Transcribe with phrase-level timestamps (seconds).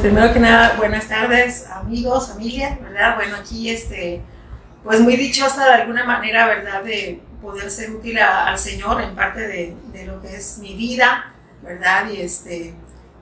[0.00, 3.16] Primero que nada, buenas tardes, amigos, familia, ¿verdad?
[3.16, 4.22] Bueno, aquí, este,
[4.84, 6.84] pues muy dichosa de alguna manera, ¿verdad?
[6.84, 11.34] De poder ser útil al Señor en parte de, lo que es mi vida,
[11.64, 12.08] ¿verdad?
[12.12, 12.74] Y, este,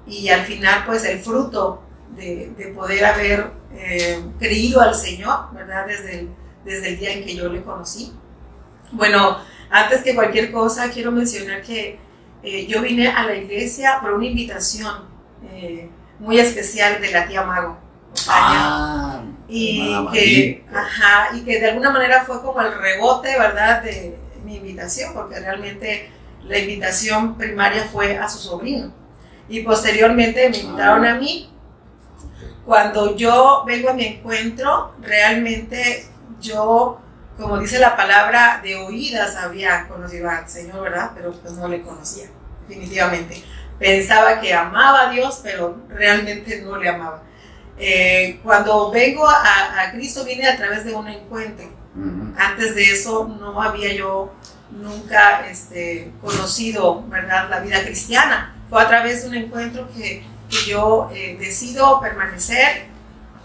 [0.07, 1.83] y al final, pues el fruto
[2.15, 5.87] de, de poder haber eh, creído al Señor, ¿verdad?
[5.87, 6.29] Desde el,
[6.63, 8.13] desde el día en que yo le conocí.
[8.93, 9.39] Bueno,
[9.71, 11.99] antes que cualquier cosa, quiero mencionar que
[12.43, 15.17] eh, yo vine a la iglesia por una invitación
[15.51, 17.79] eh, muy especial de la tía Mago.
[18.29, 24.19] Ah, y que, ajá, y que de alguna manera fue como el rebote, ¿verdad?, de
[24.45, 26.11] mi invitación, porque realmente
[26.45, 28.93] la invitación primaria fue a su sobrino.
[29.49, 31.53] Y posteriormente me invitaron a mí.
[32.65, 36.07] Cuando yo vengo a mi encuentro, realmente
[36.41, 37.01] yo,
[37.37, 41.13] como dice la palabra, de oídas había conocido al Señor, ¿verdad?
[41.15, 42.27] Pero pues no le conocía,
[42.67, 43.45] definitivamente.
[43.79, 47.23] Pensaba que amaba a Dios, pero realmente no le amaba.
[47.79, 51.67] Eh, cuando vengo a, a Cristo vine a través de un encuentro.
[52.37, 54.35] Antes de eso no había yo
[54.71, 57.49] nunca este, conocido ¿verdad?
[57.49, 58.55] la vida cristiana.
[58.69, 62.87] Fue a través de un encuentro que, que yo eh, decido permanecer,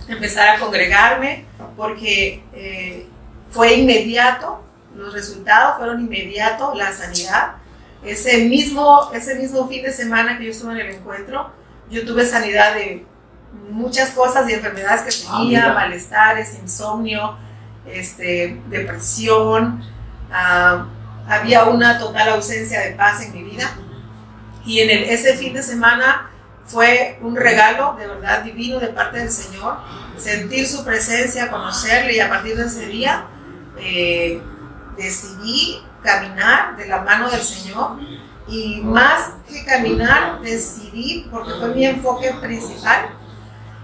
[0.08, 1.46] empezar a congregarme,
[1.78, 3.08] porque eh,
[3.52, 4.62] fue inmediato,
[4.96, 7.56] los resultados fueron inmediatos, la sanidad.
[8.04, 11.52] Ese mismo, ese mismo fin de semana que yo estuve en el encuentro,
[11.90, 13.06] yo tuve sanidad de
[13.70, 15.74] muchas cosas y enfermedades que Ah, tenía, mira.
[15.74, 17.36] malestares, insomnio,
[17.86, 19.84] este, depresión,
[20.32, 20.86] ah,
[21.28, 23.70] había una total ausencia de paz en mi vida.
[24.66, 26.30] Y en el- ese fin de semana
[26.66, 29.78] fue un regalo de verdad divino de parte del Señor,
[30.18, 33.26] sentir su presencia, conocerle y a partir de ese día
[33.78, 34.42] eh,
[34.98, 37.98] decidí caminar de la mano del Señor
[38.48, 43.10] y más que caminar decidí, porque fue mi enfoque principal,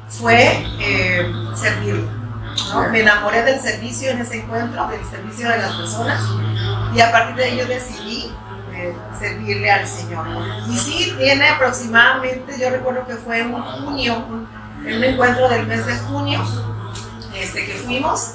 [0.09, 2.09] fue eh, servirlo.
[2.73, 2.89] ¿no?
[2.89, 6.21] Me enamoré del servicio en ese encuentro, del servicio de las personas,
[6.95, 8.31] y a partir de yo decidí
[8.73, 10.25] eh, servirle al Señor.
[10.69, 14.47] Y sí, tiene aproximadamente, yo recuerdo que fue en junio, un-
[14.86, 16.42] en un encuentro del mes de junio,
[17.36, 18.33] este, que fuimos,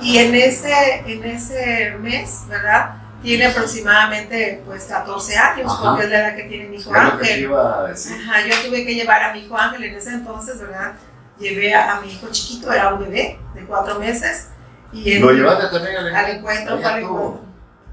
[0.00, 2.96] y en ese, en ese mes, ¿verdad?
[3.24, 5.82] Tiene aproximadamente pues 14 años, Ajá.
[5.90, 7.40] porque es la edad que tiene mi hijo Es lo que te Ángel.
[7.42, 8.16] iba a decir.
[8.20, 10.92] Ajá, yo tuve que llevar a mi hijo Ángel en ese entonces, ¿verdad?
[11.38, 14.48] Llevé a, a mi hijo chiquito, era un bebé de cuatro meses.
[14.92, 17.40] Y en- ¿Lo llevaste también al al encuentro, al encuentro.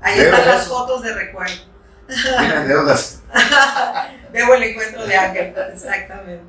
[0.01, 1.53] Ahí están las fotos de recuerdo.
[2.07, 3.23] Tienes deudas.
[4.33, 6.43] Veo el encuentro de Ángel, exactamente.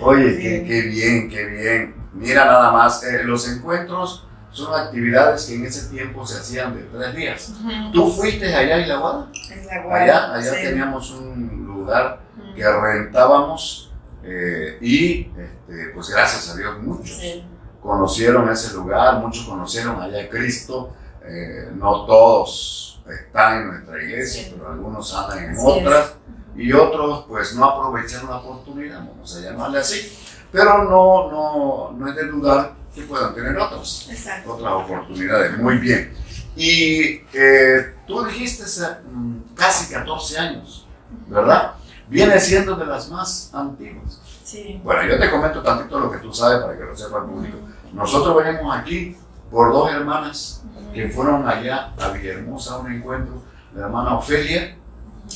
[0.00, 1.94] Oye, qué bien, qué bien.
[2.12, 4.27] Mira nada más, eh, los encuentros
[4.58, 7.52] son actividades que en ese tiempo se hacían de tres días.
[7.92, 9.28] ¿Tú fuiste allá a Guada?
[9.32, 10.02] Es la guarda.
[10.04, 10.62] Allá, allá sí.
[10.62, 12.20] teníamos un lugar
[12.54, 13.92] que rentábamos
[14.22, 17.44] eh, y este, pues gracias a Dios muchos Sí.
[17.80, 20.92] conocieron ese lugar, muchos conocieron allá a Cristo,
[21.24, 24.54] eh, no todos están en nuestra iglesia, Sí.
[24.56, 26.14] pero algunos andan en Así otras
[26.56, 30.12] y otros pues no aprovecharon la oportunidad, vamos a llamarle así,
[30.50, 32.72] pero no, no, no es de dudar
[33.04, 34.54] puedan tener otros, Exacto.
[34.54, 36.12] otras oportunidades, muy bien.
[36.56, 38.64] Y eh, tú dijiste
[39.12, 40.86] mm, casi 14 años,
[41.28, 41.74] ¿verdad?
[42.08, 44.20] Viene siendo de las más antiguas.
[44.44, 44.80] Sí.
[44.82, 47.58] Bueno, yo te comento tantito lo que tú sabes para que lo sepa el público.
[47.92, 49.16] Nosotros venimos aquí
[49.50, 50.62] por dos hermanas
[50.94, 53.42] que fueron allá a Villahermosa a un encuentro,
[53.74, 54.76] la hermana Ofelia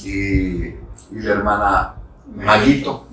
[0.03, 0.77] y, y
[1.11, 1.95] la hermana
[2.35, 3.07] Maguito,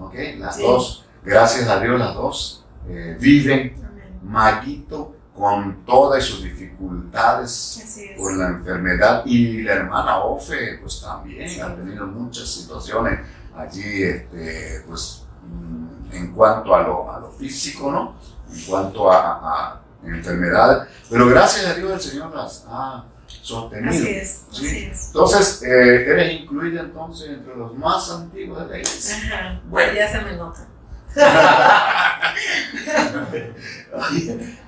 [0.00, 0.14] ¿ok?
[0.38, 0.62] Las Sí.
[0.62, 2.57] dos, gracias a Dios, las dos
[2.88, 3.74] eh, viven.
[4.22, 11.60] Maguito con todas sus dificultades por la enfermedad y la hermana Ofe pues también Sí.
[11.60, 13.20] ha tenido muchas situaciones
[13.56, 18.16] allí este pues mm, en cuanto a lo, a lo físico no
[18.52, 19.38] en cuanto a,
[19.74, 24.46] a enfermedades pero gracias a Dios el Señor las ha sostenido Así es.
[24.50, 24.66] Sí.
[24.66, 25.06] Así es.
[25.08, 29.60] entonces eh, eres incluida entonces entre los más antiguos de la iglesia Ajá.
[29.68, 29.92] Bueno.
[29.94, 30.66] Ya se me nota.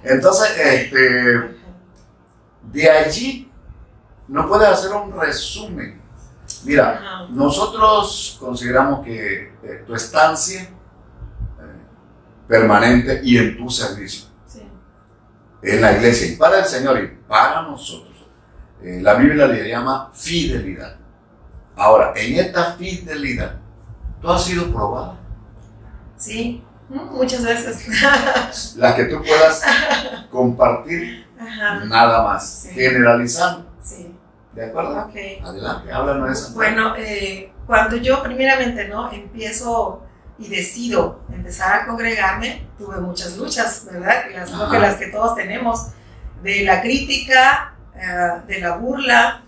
[0.02, 1.56] entonces este
[2.72, 3.50] de allí
[4.28, 6.00] no puedes hacer un resumen
[6.64, 7.26] mira.
[7.30, 10.68] Nosotros consideramos que eh, tu estancia eh,
[12.48, 14.62] permanente y en tu servicio Sí.
[15.62, 18.26] en la iglesia y para el Señor y para nosotros,
[18.82, 20.96] eh, la Biblia le llama fidelidad.
[21.76, 23.54] Ahora, en esta fidelidad,
[24.20, 25.19] tú has sido probada.
[26.20, 26.64] Sí.
[26.88, 28.76] Muchas veces.
[28.76, 29.62] La que tú puedas
[30.30, 31.84] compartir Ajá.
[31.84, 32.70] nada más, Sí.
[32.70, 33.70] generalizando.
[33.82, 34.14] Sí.
[34.52, 34.98] ¿De acuerdo?
[35.06, 35.14] Ok.
[35.44, 36.52] Adelante, háblanos de eso.
[36.54, 40.02] Bueno, eh, cuando yo primeramente no empiezo
[40.38, 44.24] y decido empezar a congregarme, tuve muchas luchas, ¿verdad?
[44.34, 45.88] Las, creo que las que todos tenemos,
[46.42, 49.42] de la crítica, eh, de la burla,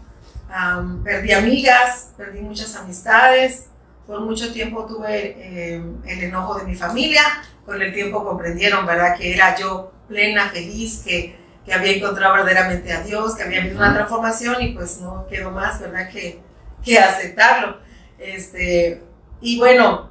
[1.02, 3.66] perdí amigas, perdí muchas amistades,
[4.06, 7.22] por mucho tiempo tuve eh, el enojo de mi familia,
[7.64, 9.16] con el tiempo comprendieron, ¿verdad?
[9.16, 13.76] Que era yo plena, feliz, que, que había encontrado verdaderamente a Dios, que había habido
[13.76, 16.10] una transformación y pues no quedó más, ¿verdad?
[16.10, 16.40] Que,
[16.84, 17.78] que aceptarlo.
[18.18, 19.02] Este,
[19.40, 20.10] y bueno,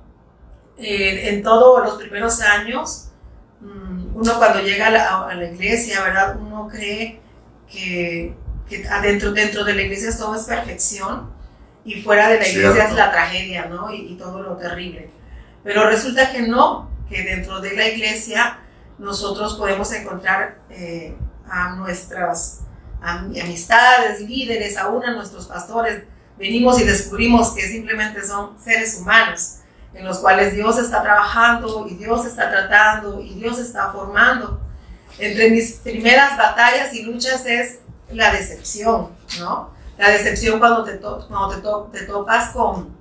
[0.77, 3.09] eh, en todos los primeros años,
[3.59, 6.38] mm, uno cuando llega a la, a la, iglesia, ¿verdad?
[6.39, 7.19] Uno cree
[7.69, 8.33] que,
[8.69, 11.40] que adentro dentro de la iglesia todo es perfección
[11.83, 13.91] y fuera de la iglesia es la tragedia, ¿no?
[13.91, 15.09] Y, y, todo lo terrible.
[15.63, 18.59] Pero resulta que no, que dentro de la iglesia
[18.97, 21.15] nosotros podemos encontrar eh,
[21.49, 22.61] a nuestras
[23.01, 26.03] amistades, líderes, aún a nuestros pastores.
[26.37, 29.57] Venimos y descubrimos que simplemente son seres humanos
[29.93, 34.61] en los cuales Dios está trabajando y Dios está tratando y Dios está formando.
[35.19, 37.79] Entre mis primeras batallas y luchas es
[38.11, 39.71] la decepción, ¿no?
[40.01, 42.98] La decepción cuando te, cuando te, te topas con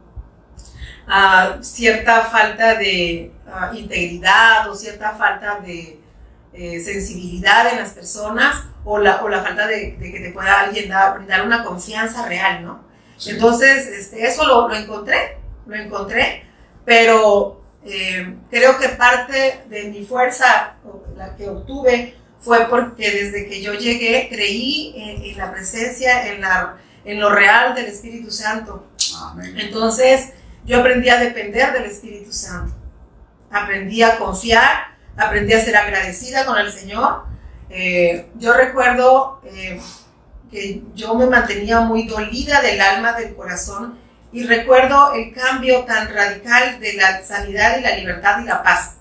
[1.09, 5.99] uh, cierta falta de uh, integridad o cierta falta de
[6.53, 10.61] eh, sensibilidad en las personas o la, o la falta de, de, que te pueda
[10.61, 12.85] alguien dar, brindar una confianza real, ¿no?
[13.17, 13.31] Sí.
[13.31, 16.51] Entonces, este, eso lo, lo encontré, lo encontré
[16.85, 20.75] pero eh, creo que parte de mi fuerza,
[21.17, 26.41] la que obtuve, fue porque desde que yo llegué creí en, en la presencia, en,
[26.41, 28.87] la, en, lo real del Espíritu Santo.
[29.23, 29.57] Amén.
[29.59, 30.33] Entonces
[30.65, 32.75] yo aprendí a depender del Espíritu Santo,
[33.51, 37.25] aprendí a confiar, aprendí a ser agradecida con el Señor.
[37.69, 39.81] Eh, yo recuerdo eh,
[40.51, 43.99] que yo me mantenía muy dolida del alma, del corazón,
[44.33, 48.97] y recuerdo el cambio tan radical de la sanidad y la libertad y la paz.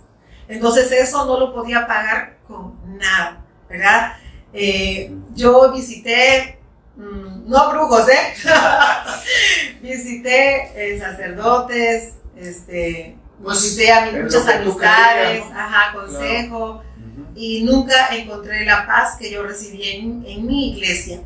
[0.48, 4.14] Entonces eso no lo podía pagar con nada, ¿verdad?
[4.52, 6.59] Eh, yo visité,
[7.00, 8.34] no brujos, ¿eh?
[9.82, 15.60] visité eh, sacerdotes, este, pues, visité a mis muchas amistades, querías, ¿no?
[15.60, 17.30] ajá, consejo, claro.
[17.36, 21.22] y nunca encontré la paz que yo recibí en, en mi iglesia,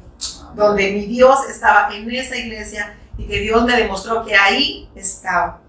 [0.55, 5.59] donde mi Dios estaba en esa iglesia y que Dios me demostró que ahí estaba.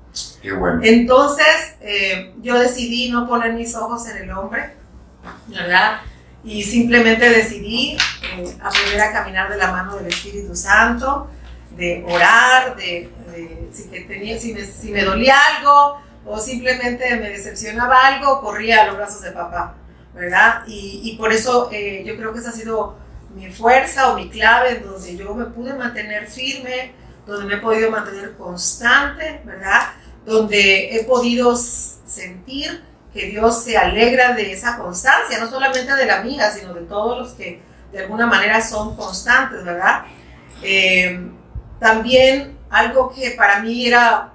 [0.43, 0.81] Qué bueno.
[0.83, 4.75] Entonces, eh, yo decidí no poner mis ojos en el hombre,
[5.49, 6.01] ¿verdad?
[6.45, 7.97] Y simplemente decidí
[8.37, 11.29] eh, aprender a caminar de la mano del Espíritu Santo,
[11.71, 13.11] de orar, de,
[13.73, 19.75] si, me, dolía algo o simplemente me decepcionaba algo, corría a los brazos de papá,
[20.15, 20.63] ¿verdad?
[20.67, 22.97] Y, por eso eh, yo creo que esa ha sido
[23.35, 26.93] mi fuerza o mi clave, donde yo me pude mantener firme,
[27.27, 29.93] donde me he podido mantener constante, ¿verdad?
[30.25, 32.83] Donde he podido sentir
[33.15, 37.17] que Dios se alegra de esa constancia, no solamente de la mía, sino de todos
[37.17, 37.63] los que
[37.93, 40.03] de alguna manera son constantes, ¿verdad?
[40.63, 41.31] Eh,
[41.79, 44.33] también algo que para mí era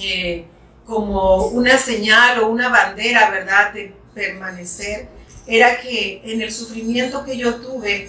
[0.00, 0.46] eh,
[0.86, 5.08] como una señal o una bandera, ¿verdad?, de permanecer,
[5.48, 8.08] era que en el sufrimiento que yo tuve,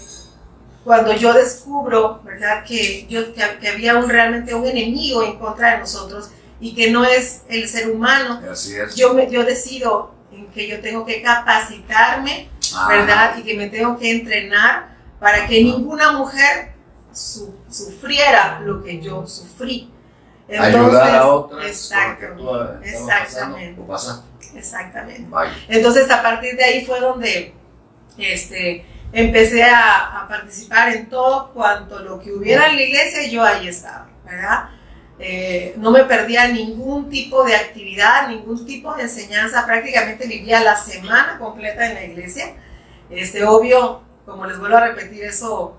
[0.83, 5.79] cuando yo descubro, ¿verdad?, que, yo, que, había un, realmente un enemigo en contra de
[5.79, 6.29] nosotros
[6.59, 8.95] y que no es el ser humano, es.
[8.95, 12.87] yo, me, yo decido en que yo tengo que capacitarme, Ajá.
[12.87, 16.73] ¿verdad?, y que me tengo que entrenar para que ninguna mujer
[17.11, 19.91] su, sufriera lo que yo sufrí.
[20.47, 23.81] Entonces, Ayudar a otras exacto, exactamente.
[23.81, 24.23] Pasando,
[24.55, 25.27] exactamente.
[25.67, 27.53] Entonces, a partir de ahí fue donde
[28.17, 33.43] este, empecé a, a, participar en todo cuanto lo que hubiera en la iglesia, yo
[33.43, 34.69] ahí estaba, ¿verdad?
[35.19, 40.75] Eh, no me perdía ningún tipo de actividad, ningún tipo de enseñanza, prácticamente vivía la
[40.75, 42.53] semana completa en la iglesia.
[43.09, 45.77] Este, obvio, como les vuelvo a repetir eso,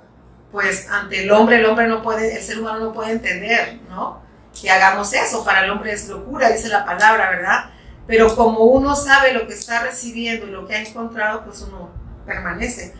[0.50, 4.22] pues ante el hombre, el hombre no puede, el ser humano no puede entender, ¿no?
[4.60, 7.70] Que hagamos eso, para el hombre es locura, dice la palabra, ¿verdad?
[8.06, 11.90] Pero como uno sabe lo que está recibiendo y lo que ha encontrado, pues uno
[12.26, 12.94] permanece.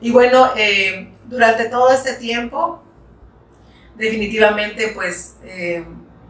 [0.00, 2.82] Y bueno, eh, durante todo este tiempo,
[3.98, 5.84] definitivamente pues eh,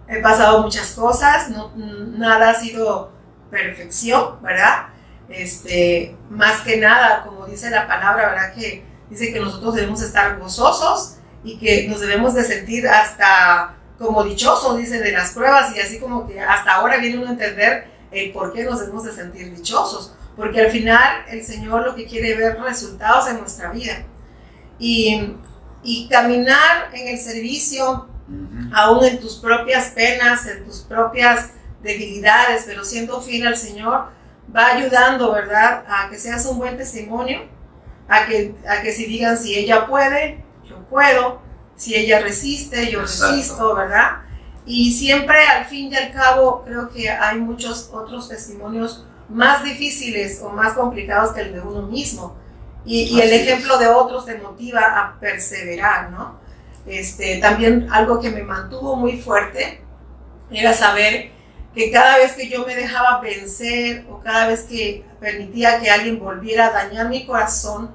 [0.09, 3.13] he pasado muchas cosas, no, nada ha sido
[3.51, 4.89] perfección, ¿verdad?
[5.29, 8.55] Este, más que nada, como dice la palabra, ¿verdad?
[8.55, 14.25] Que dice que nosotros debemos estar gozosos y que nos debemos de sentir hasta como
[14.25, 17.89] dichosos, dice, de las pruebas y así como que hasta ahora viene uno a entender
[18.11, 22.07] el por qué nos debemos de sentir dichosos porque al final el Señor lo que
[22.07, 24.05] quiere ver resultados en nuestra vida.
[24.79, 25.35] Y,
[25.83, 28.71] y caminar en el servicio, uh -huh.
[28.73, 31.51] aún en tus propias penas, en tus propias
[31.83, 34.09] debilidades, pero siendo fiel al Señor,
[34.55, 35.85] va ayudando, ¿verdad?
[35.89, 37.43] A que seas un buen testimonio,
[38.09, 41.41] a que, a que si digan si ella puede, yo puedo,
[41.77, 43.37] si ella resiste, yo Exacto.
[43.37, 44.23] resisto, ¿verdad?
[44.67, 50.41] Y siempre al fin y al cabo creo que hay muchos otros testimonios más difíciles
[50.43, 52.37] o más complicados que el de uno mismo.
[52.89, 53.43] Y, y el es.
[53.43, 56.41] ejemplo de otros te motiva a perseverar, ¿no?
[56.87, 59.85] Este, también algo que me mantuvo muy fuerte
[60.51, 61.33] era saber
[61.75, 66.19] que cada vez que yo me dejaba vencer o cada vez que permitía que alguien
[66.19, 67.95] volviera a dañar mi corazón,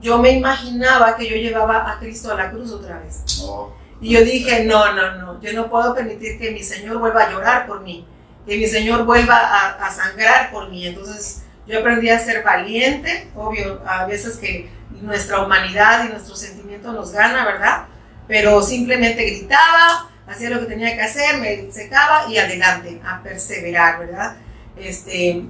[0.00, 3.24] yo me imaginaba que yo llevaba a Cristo a la cruz otra vez.
[3.38, 7.22] No, Y yo dije, no, no, no, yo no puedo permitir que mi Señor vuelva
[7.24, 8.06] a llorar por mí,
[8.46, 10.86] que mi Señor vuelva a, a sangrar por mí.
[10.86, 14.68] Entonces yo aprendí a ser valiente, obvio, a veces que
[15.00, 17.86] nuestra humanidad y nuestro sentimiento nos gana, ¿verdad?
[18.26, 23.98] Pero simplemente gritaba, hacía lo que tenía que hacer, me secaba y adelante, a perseverar,
[23.98, 24.36] ¿verdad?
[24.76, 25.44] Este,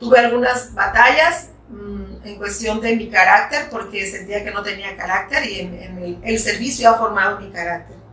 [0.00, 5.44] tuve algunas batallas mm, en cuestión de mi carácter porque sentía que no tenía carácter
[5.46, 8.04] y en, en el, el servicio ha formado mi carácter.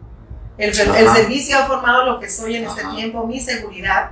[0.61, 4.11] El, servicio ha formado lo que soy en este tiempo, mi seguridad.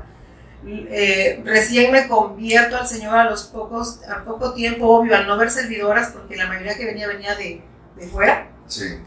[0.90, 5.38] Eh, recién me convierto al Señor a los pocos, a poco tiempo, obvio, al no
[5.38, 7.64] ver servidoras, porque la mayoría que venía venía de,
[7.96, 8.50] de fuera.
[8.68, 9.00] sí.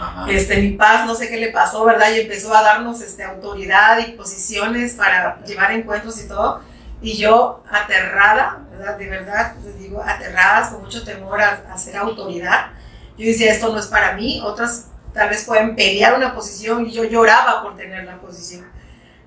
[0.00, 0.30] Ajá.
[0.30, 2.10] Este, mi paz, no sé qué le pasó, ¿verdad?
[2.14, 6.62] Y empezó a darnos este, autoridad y posiciones para llevar encuentros y todo.
[7.02, 8.96] Y yo aterrada, ¿verdad?
[8.96, 12.70] De verdad, les digo, aterradas, con mucho temor a, a ser autoridad.
[13.18, 14.40] Yo decía, esto no es para mí.
[14.42, 18.66] Otras tal vez pueden pelear una posición y yo lloraba por tener la posición.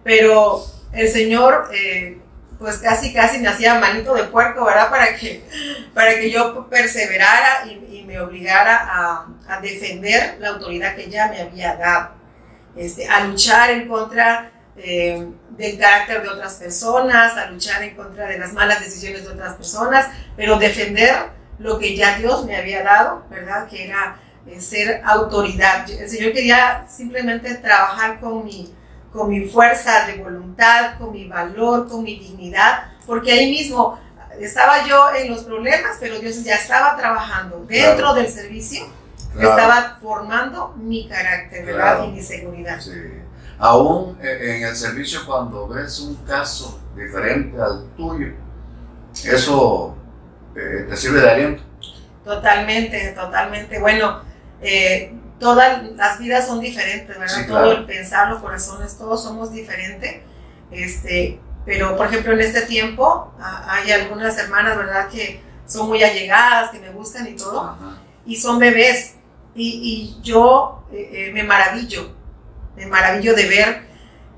[0.03, 2.19] Pero el Señor, eh,
[2.58, 4.89] pues casi, casi me hacía manito de puerco, ¿verdad?
[4.89, 5.43] Para que,
[5.93, 11.41] para que yo perseverara y, me obligara a, a defender la autoridad que ya me
[11.41, 12.10] había dado.
[12.75, 18.27] Este, a luchar en contra eh, del carácter de otras personas, a luchar en contra
[18.27, 21.13] de las malas decisiones de otras personas, pero defender
[21.58, 23.67] lo que ya Dios me había dado, ¿verdad?
[23.67, 24.17] Que era
[24.48, 25.89] eh, ser autoridad.
[25.89, 28.74] El Señor quería simplemente trabajar con mi,
[29.11, 33.99] con mi fuerza de voluntad, con mi valor, con mi dignidad, porque ahí mismo
[34.39, 38.13] estaba yo en los problemas, pero Dios ya estaba trabajando dentro Claro.
[38.13, 38.85] del servicio,
[39.33, 39.49] Claro.
[39.49, 41.95] estaba formando mi carácter, ¿verdad?
[41.97, 42.05] Claro.
[42.05, 42.79] Y mi seguridad.
[42.79, 42.91] Sí.
[43.57, 48.27] Aún eh, en el servicio cuando ves un caso diferente al tuyo,
[49.25, 49.95] eso
[50.55, 51.63] eh, te sirve de aliento.
[52.23, 53.79] Totalmente, totalmente.
[53.79, 54.21] Bueno,
[54.61, 57.36] eh, todas las vidas son diferentes, ¿verdad?
[57.36, 60.22] Sí, Todo el pensar, los corazones, todos somos diferentes.
[60.72, 65.10] Este, pero, por ejemplo, en este tiempo a- hay algunas hermanas, ¿verdad?
[65.10, 67.98] Que son muy allegadas, que me buscan y todo, Ajá.
[68.25, 69.15] y son bebés.
[69.55, 72.12] Y, y yo eh, eh, me maravillo,
[72.75, 73.81] me maravillo de ver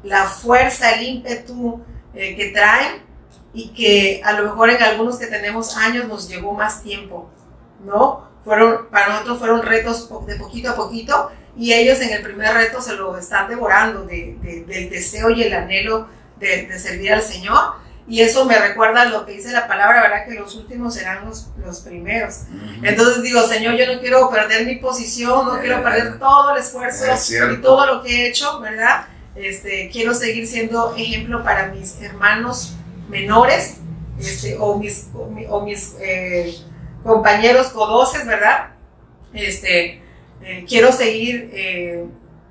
[0.04, 1.82] la fuerza, el ímpetu
[2.14, 3.04] eh, que traen
[3.54, 7.30] y que a lo mejor en algunos que tenemos años nos llevó más tiempo,
[7.86, 8.31] ¿no?
[8.44, 12.82] Fueron, para nosotros fueron retos de poquito a poquito y ellos en el primer reto
[12.82, 16.08] se lo están devorando de- de- del deseo y el anhelo
[16.40, 17.76] de, de servir al Señor.
[18.08, 20.26] Y eso me recuerda lo que dice la palabra, ¿verdad?
[20.28, 22.40] Que los últimos serán los, los primeros.
[22.50, 22.84] Ujú.
[22.86, 26.58] Entonces digo, Señor, yo no quiero perder mi posición, no quiero Eh, perder todo el
[26.62, 29.06] esfuerzo es y todo lo que he hecho, ¿verdad?
[29.36, 32.74] Este, quiero seguir siendo ejemplo para mis hermanos
[33.08, 33.78] menores
[34.20, 36.56] este, o mis, o mi- o mis eh,
[37.04, 38.72] compañeros codoces, ¿verdad?
[39.34, 40.02] Este,
[40.42, 42.06] eh, quiero seguir eh,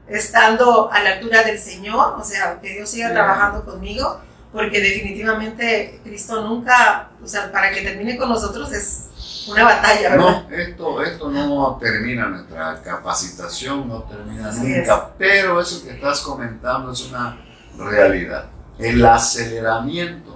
[0.08, 4.20] estando a la altura del Señor, o sea, que Dios siga trabajando conmigo,
[4.52, 9.10] porque definitivamente Cristo nunca, o sea, para que termine con nosotros es
[9.48, 10.44] una batalla, ¿verdad?
[10.48, 16.20] No, esto, esto no termina nuestra capacitación, no termina Así nunca, pero eso que estás
[16.20, 17.38] comentando es una
[17.76, 18.46] realidad.
[18.78, 20.29] El aceleramiento.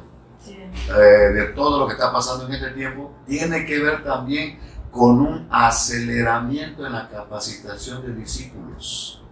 [0.88, 1.00] Eh,
[1.32, 4.58] de todo lo que está pasando en este tiempo tiene que ver también
[4.90, 9.22] con un aceleramiento en la capacitación de discípulos.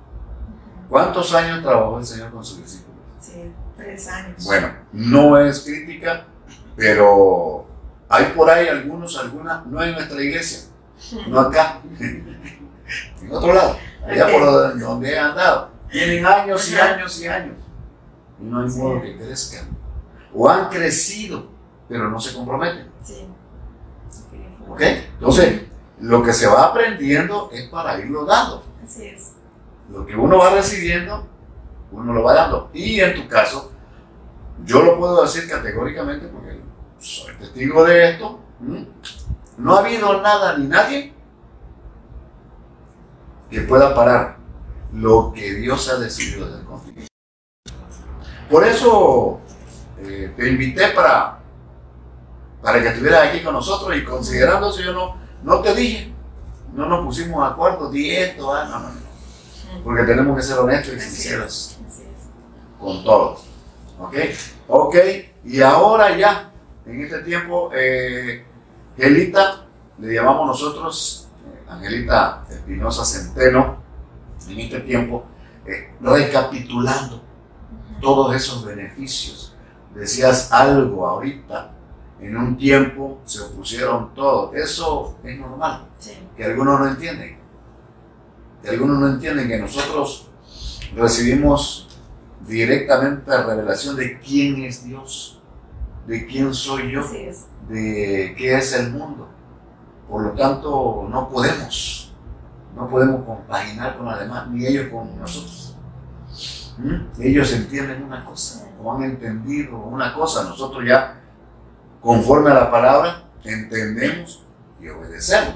[0.88, 3.00] ¿Cuántos años trabajó el Señor con sus discípulos?
[3.20, 4.44] Sí, tres años.
[4.44, 6.26] Bueno, no es crítica,
[6.76, 7.66] pero
[8.08, 10.68] hay por ahí algunos, algunas, no en nuestra iglesia,
[11.28, 15.70] no acá, en otro lado, allá por donde- he andado.
[15.90, 17.56] Tienen años y años y años.
[18.40, 19.81] Y no hay modo que crezcan.
[20.34, 21.48] O han crecido,
[21.88, 22.90] pero no se comprometen.
[23.02, 23.26] Sí.
[24.68, 24.80] ¿Ok?
[24.80, 25.62] Entonces,
[26.00, 28.64] lo que se va aprendiendo es para irlo dando.
[28.84, 29.32] Así es.
[29.90, 31.26] Lo que uno va recibiendo,
[31.90, 32.70] uno lo va dando.
[32.72, 33.72] Y en tu caso,
[34.64, 36.60] yo lo puedo decir categóricamente porque
[36.98, 38.40] soy testigo de esto.
[39.58, 41.12] No ha habido nada ni nadie
[43.50, 44.38] que pueda parar
[44.92, 47.06] lo que Dios ha decidido hacer contigo.
[48.50, 49.40] Por eso
[50.02, 51.38] eh, te invité para,
[52.62, 56.12] para que estuvieras aquí con nosotros y considerando eso yo no, no te dije,
[56.74, 59.84] no nos pusimos de acuerdo, di esto, ah, no, no, no.
[59.84, 61.78] Porque tenemos que ser honestos y sinceros
[62.78, 63.44] con todos.
[63.98, 64.14] ¿Ok?
[64.68, 64.96] Ok,
[65.44, 66.50] y ahora ya,
[66.86, 68.44] en este tiempo, eh,
[68.96, 69.66] Angelita,
[69.98, 73.82] le llamamos nosotros, eh, Angelita Espinosa Centeno,
[74.48, 75.24] en este tiempo,
[75.66, 77.22] eh, recapitulando
[78.00, 79.51] todos esos beneficios.
[79.94, 81.72] Decías algo ahorita,
[82.20, 84.54] en un tiempo se opusieron todos.
[84.54, 86.12] Eso es normal, Sí.
[86.36, 87.38] que algunos no entienden.
[88.62, 90.28] Que algunos no entienden que nosotros
[90.94, 91.88] recibimos
[92.46, 95.40] directamente la revelación de quién es Dios,
[96.06, 97.02] de quién soy yo,
[97.68, 99.28] de qué es el mundo.
[100.08, 102.14] Por lo tanto, no podemos,
[102.76, 105.76] no podemos compaginar con los demás, ni ellos con nosotros.
[106.78, 107.20] ¿Mm?
[107.22, 111.20] Ellos entienden una cosa, o han entendido una cosa, nosotros ya,
[112.00, 114.44] conforme a la palabra, entendemos
[114.80, 115.54] y obedecemos.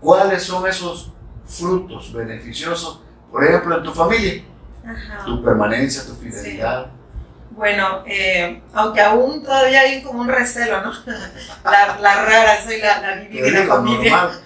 [0.00, 1.12] ¿Cuáles son esos
[1.46, 4.44] frutos beneficiosos, por ejemplo, en tu familia?
[4.84, 5.24] Ajá.
[5.24, 6.90] Tu permanencia, tu fidelidad.
[7.52, 10.92] Bueno, eh, aunque aún todavía hay como un recelo, ¿no?
[11.64, 14.30] La, la rara, soy la, la de la familia.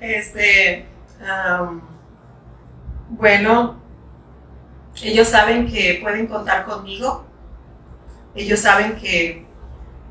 [0.00, 0.86] Este,
[3.10, 3.81] bueno,
[5.00, 7.24] ellos saben que pueden contar conmigo.
[8.34, 9.46] Ellos saben que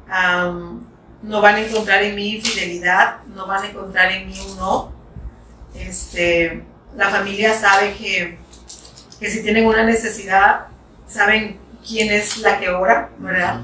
[0.08, 4.92] no van a encontrar en mí fidelidad, no van a encontrar en mí un no.
[5.76, 6.64] Este,
[6.96, 8.38] la familia sabe que,
[9.20, 10.68] que si tienen una necesidad,
[11.08, 13.62] saben quién es la que ora, ¿verdad?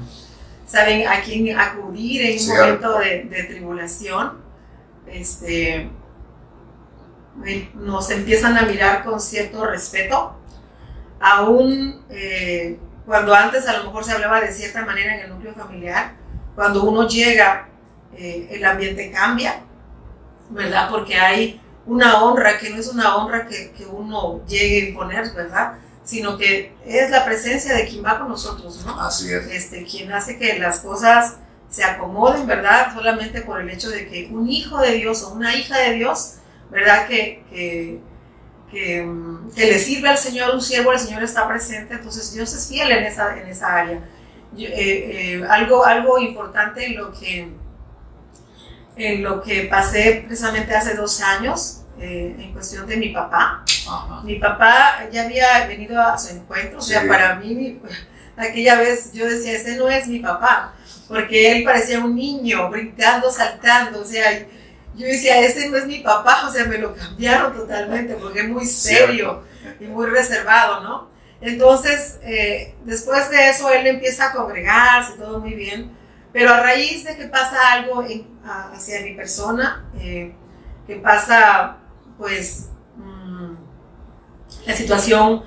[0.68, 4.42] saben a quién acudir en un momento de, de tribulación.
[5.06, 5.90] Este,
[7.74, 10.37] nos empiezan a mirar con cierto respeto,
[11.20, 15.54] aún eh, cuando antes a lo mejor se hablaba de cierta manera en el núcleo
[15.54, 16.14] familiar,
[16.54, 17.68] cuando uno llega,
[18.14, 19.62] eh, el ambiente cambia,
[20.50, 20.90] ¿verdad?
[20.90, 25.32] Porque hay una honra que no es una honra que, que uno llegue a imponer,
[25.32, 25.78] ¿verdad?
[26.04, 29.00] Sino que es la presencia de quien va con nosotros, ¿no?
[29.00, 29.46] Así es.
[29.46, 31.36] este, quien hace que las cosas
[31.70, 32.94] se acomoden, ¿verdad?
[32.94, 36.36] Solamente por el hecho de que un hijo de Dios o una hija de Dios,
[36.70, 37.06] ¿verdad?
[37.06, 38.00] Que, que,
[38.70, 42.52] que, mm, que le sirve al Señor, un siervo del Señor está presente, entonces Dios
[42.54, 44.00] es fiel en esa, en esa área.
[44.56, 47.48] Yo- eh, eh, algo, algo importante en lo que
[48.96, 53.62] en lo que pasé precisamente hace dos años, eh, en cuestión de mi papá.
[53.88, 54.22] Ajá.
[54.24, 57.08] Mi papá ya había venido a su encuentro, o sea, Sí.
[57.08, 57.80] para mí,
[58.36, 60.74] aquella vez yo decía, ese no es mi papá,
[61.06, 64.46] porque él parecía un niño, brincando, saltando, o sea,
[64.98, 68.48] yo decía, ese no es mi papá, o sea, me lo cambiaron totalmente, porque es
[68.48, 69.44] muy serio
[69.80, 71.08] y muy reservado, ¿no?
[71.40, 75.96] Entonces, eh, después de eso, él empieza a congregarse, todo muy bien,
[76.32, 80.34] pero a raíz de que pasa algo en- a- hacia mi persona, eh,
[80.86, 81.76] que pasa,
[82.18, 83.54] pues, mm,
[84.66, 85.44] la situación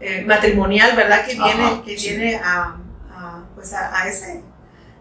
[0.00, 1.24] eh, matrimonial, ¿verdad?
[1.24, 2.10] Que viene, Ajá, que sí.
[2.10, 2.76] viene a,
[3.10, 4.42] a, pues a ese,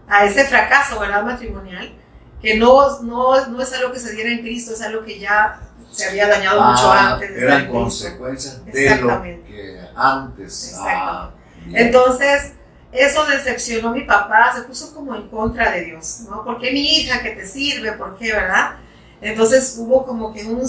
[0.08, 1.24] a ese fracaso, ¿verdad?
[1.24, 1.94] Matrimonial,
[2.44, 5.60] que no, no, no es algo que se diera en Cristo, es algo que ya
[5.90, 7.34] se había dañado mucho Ah, antes.
[7.34, 10.76] de eran consecuencias de lo que antes.
[10.78, 11.32] Ah.
[11.72, 12.54] Entonces,
[12.92, 16.44] eso decepcionó a mi papá, se puso como en contra de Dios, ¿no?
[16.44, 17.94] ¿Por qué mi hija que te sirve?
[17.94, 18.76] ¿Por qué, verdad?
[19.22, 20.68] Entonces hubo como que un,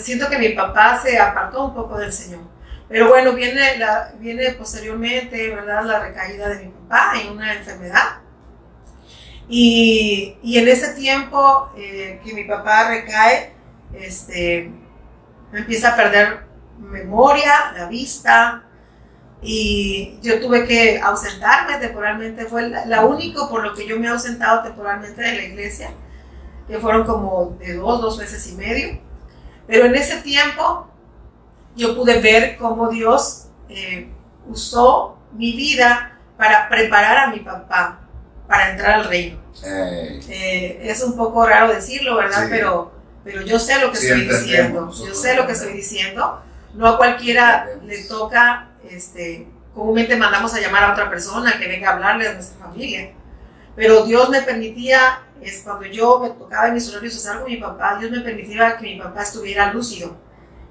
[0.00, 2.40] siento que mi papá se apartó un poco del Señor.
[2.88, 5.84] Pero bueno, viene, la, viene posteriormente, ¿verdad?
[5.84, 8.20] La recaída de mi papá en una enfermedad.
[9.48, 13.52] Y, y en ese tiempo eh, que mi papá recae,
[13.94, 14.72] este,
[15.52, 16.46] empieza a perder
[16.78, 18.64] memoria, la vista,
[19.42, 22.46] y yo tuve que ausentarme temporalmente.
[22.46, 25.90] Fue la, la único por lo que yo me he ausentado temporalmente de la iglesia,
[26.66, 28.98] que fueron como de dos, dos meses y medio.
[29.66, 30.88] Pero en ese tiempo
[31.76, 34.10] yo pude ver cómo Dios eh,
[34.48, 38.05] usó mi vida para preparar a mi papá
[38.46, 39.38] para entrar al reino.
[39.64, 42.44] Eh, es un poco raro decirlo, ¿verdad?
[42.44, 42.48] Sí.
[42.50, 42.92] Pero,
[43.24, 44.92] pero yo sé lo que Sí, estoy diciendo.
[44.92, 46.42] Yo sé lo que estoy diciendo.
[46.74, 51.90] No a cualquiera le toca, este, comúnmente mandamos a llamar a otra persona que venga
[51.90, 53.12] a hablarle a nuestra familia.
[53.74, 57.58] Pero Dios me permitía, es cuando yo me tocaba en mis horarios estar con mi
[57.58, 60.16] papá, Dios me permitía que mi papá estuviera lúcido.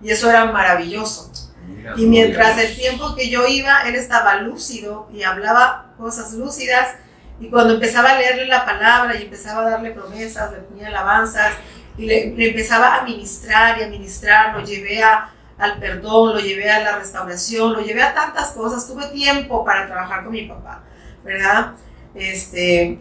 [0.01, 1.31] Y eso era maravilloso.
[1.67, 6.95] mira, Y mientras el tiempo que yo iba, él estaba lúcido y hablaba cosas lúcidas.
[7.39, 11.53] Y cuando empezaba a leerle la palabra y empezaba a darle promesas, le ponía alabanzas
[11.97, 16.39] y le, le empezaba a ministrar y a ministrar, lo llevé a, al perdón, lo
[16.39, 18.87] llevé a la restauración, lo llevé a tantas cosas.
[18.87, 20.83] Tuve tiempo para trabajar con mi papá,
[21.23, 21.73] ¿verdad?
[22.13, 22.99] Este,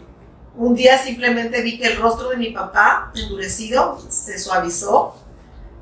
[0.55, 5.15] un día simplemente vi que el rostro de mi papá, endurecido, se suavizó,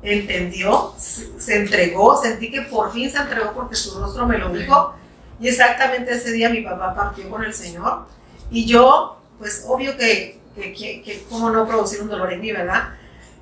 [0.02, 4.94] entendió, se entregó, sentí que por fin se entregó porque su rostro me lo dijo.
[5.40, 8.06] Y exactamente ese día mi papá partió con el Señor.
[8.50, 12.90] Y yo, pues obvio que, que, que, cómo no producir un dolor en mí, ¿verdad?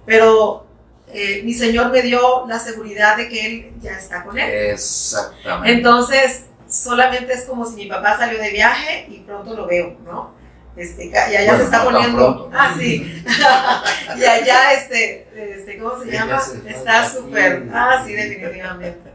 [0.06, 0.66] Pero
[1.08, 4.50] eh, mi Señor me dio la seguridad de que Él ya está con Él.
[4.70, 5.72] Exactamente.
[5.72, 10.42] Entonces, solamente es como si mi papá salió de viaje y pronto lo veo, ¿no?
[10.74, 12.50] Este, y allá se está poniendo.
[12.52, 13.22] Ah, sí.
[14.18, 16.40] y allá, este, este ¿cómo se llama?
[16.66, 17.68] Está súper.
[17.72, 19.12] Ah, sí, definitivamente.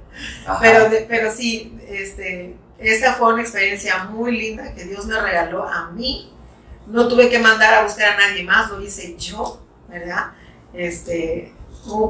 [0.61, 5.89] Pero, pero sí, este, esa fue una experiencia muy linda que Dios me regaló a
[5.91, 6.31] mí.
[6.85, 9.59] No tuve que mandar a buscar a nadie más, lo hice yo,
[9.89, 10.31] ¿verdad?
[10.73, 11.53] Este,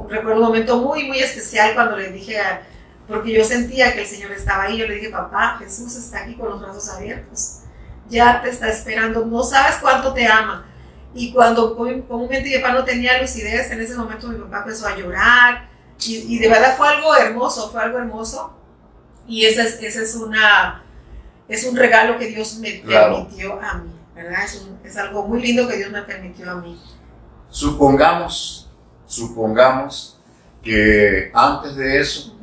[0.10, 2.38] recuerdo un momento muy, muy especial cuando le dije,
[3.08, 6.36] porque yo sentía que el Señor estaba ahí, yo le dije, papá, Jesús está aquí
[6.36, 7.60] con los brazos abiertos,
[8.10, 10.65] ya te está esperando, no sabes cuánto te ama.
[11.13, 14.95] Y cuando comúnmente mi papá no tenía lucidez, en ese momento mi papá empezó a
[14.95, 15.69] llorar,
[16.06, 18.57] y, y de verdad fue algo hermoso, fue algo hermoso.
[19.28, 20.84] Y ese es, ese es, una,
[21.48, 24.46] es un regalo que Dios me permitió a mí, ¿verdad?
[24.46, 26.80] Es, es algo muy lindo que Dios me permitió a mí.
[27.50, 28.70] Supongamos,
[29.06, 30.20] supongamos
[30.63, 32.38] que antes de eso,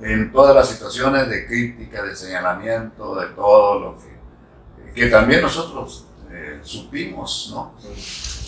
[0.00, 6.06] en todas las situaciones de crítica, de señalamiento, de todo lo que, que también nosotros
[6.30, 7.74] eh, supimos, ¿no?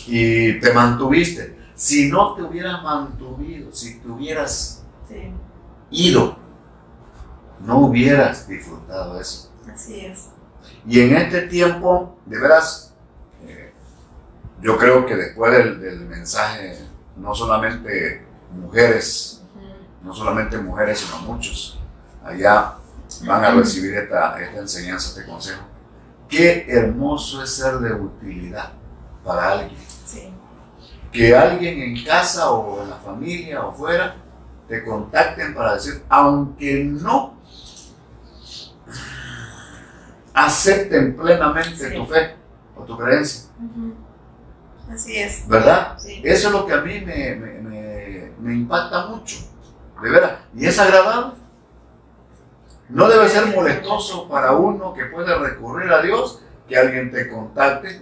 [0.07, 1.57] Y te mantuviste.
[1.75, 4.85] Si no te hubieras mantuvido, si te hubieras
[5.91, 6.44] ido,
[7.65, 9.51] no hubieras disfrutado eso.
[9.73, 10.29] Así es.
[10.87, 12.95] Y en este tiempo, de veras,
[14.61, 16.79] yo creo que después del, mensaje,
[17.17, 19.43] no solamente mujeres,
[20.03, 21.81] no solamente mujeres, sino muchos,
[22.25, 22.75] allá
[23.27, 25.63] van a recibir esta, esta enseñanza, este consejo.
[26.29, 28.73] Qué hermoso es ser de utilidad
[29.25, 29.81] para alguien.
[31.13, 34.17] Que alguien en casa o en la familia o fuera
[34.67, 37.34] te contacten para decir, aunque no
[40.35, 42.35] acepten plenamente tu fe
[42.77, 43.51] o tu creencia,
[44.91, 45.49] Así es.
[45.49, 45.97] ¿Verdad?
[46.23, 49.39] Eso es lo que a mí me, me, me, impacta mucho,
[50.03, 50.41] de verdad.
[50.55, 51.35] Y es agradable.
[52.91, 58.01] No debe ser molestoso para uno que puede recurrir a Dios que alguien te contacte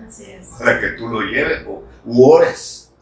[0.58, 2.92] para que tú lo lleves o u ores.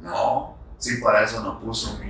[0.00, 2.00] No, sí, para eso nos puso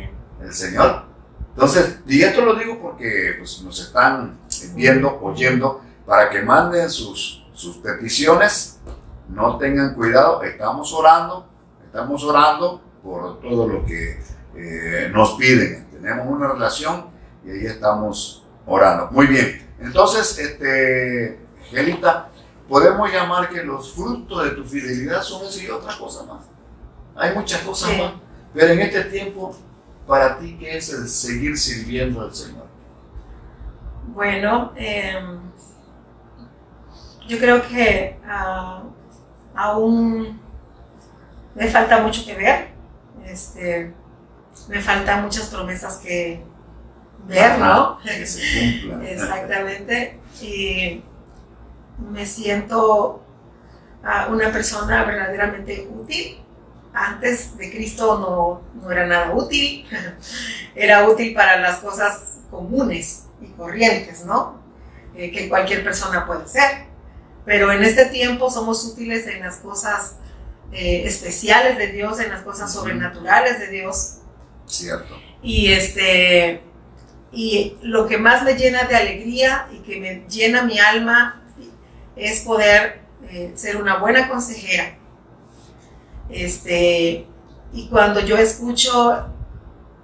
[0.40, 1.04] el Señor.
[1.50, 4.38] Entonces, y esto lo digo porque pues, nos están
[4.74, 8.80] viendo, oyendo, para que manden sus, sus peticiones
[9.28, 11.46] no tengan cuidado, estamos orando,
[11.84, 14.18] estamos orando por todo lo que
[14.56, 15.86] eh, nos piden.
[15.90, 17.10] Tenemos una relación
[17.44, 19.10] y ahí estamos orando.
[19.10, 19.68] Muy bien.
[19.80, 22.30] Entonces, este, Gelita,
[22.66, 26.46] podemos llamar que los frutos de tu fidelidad son eso y otra cosa más.
[27.16, 28.12] Hay muchas cosas más.
[28.54, 29.54] Pero en este tiempo,
[30.06, 32.66] para ti, ¿qué es el seguir sirviendo al Señor?
[34.14, 35.47] Bueno, em,
[37.28, 38.82] yo creo que ah,
[39.54, 40.40] aún
[41.54, 42.68] me falta mucho que ver,
[43.24, 43.92] este,
[44.68, 46.42] me faltan muchas promesas que
[47.26, 47.98] ver, ¿no?
[49.02, 50.20] Exactamente.
[50.40, 51.02] Y
[52.10, 53.22] me siento
[54.30, 56.40] una persona verdaderamente útil.
[56.94, 59.86] Antes de Cristo no, no era nada útil,
[60.74, 64.62] era útil para las cosas comunes y corrientes, ¿no?
[65.14, 66.87] Eh, que cualquier persona puede hacer
[67.48, 70.16] pero en este tiempo somos útiles en las cosas
[70.70, 74.18] eh, especiales de Dios, en las cosas sobrenaturales de Dios.
[74.66, 75.16] Cierto.
[75.42, 76.62] Y este
[77.32, 81.42] y lo que más me llena de alegría y que me llena mi alma
[82.16, 84.98] es poder eh, ser una buena consejera.
[86.28, 87.26] Este,
[87.72, 89.26] y cuando yo escucho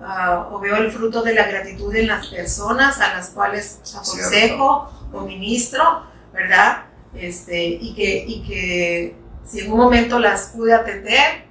[0.00, 4.90] ah, o veo el fruto de la gratitud en las personas a las cuales aconsejo
[5.12, 6.93] o ministro, ¿verdad?
[7.14, 11.44] Este, y, que, y que si en un momento las pude atender,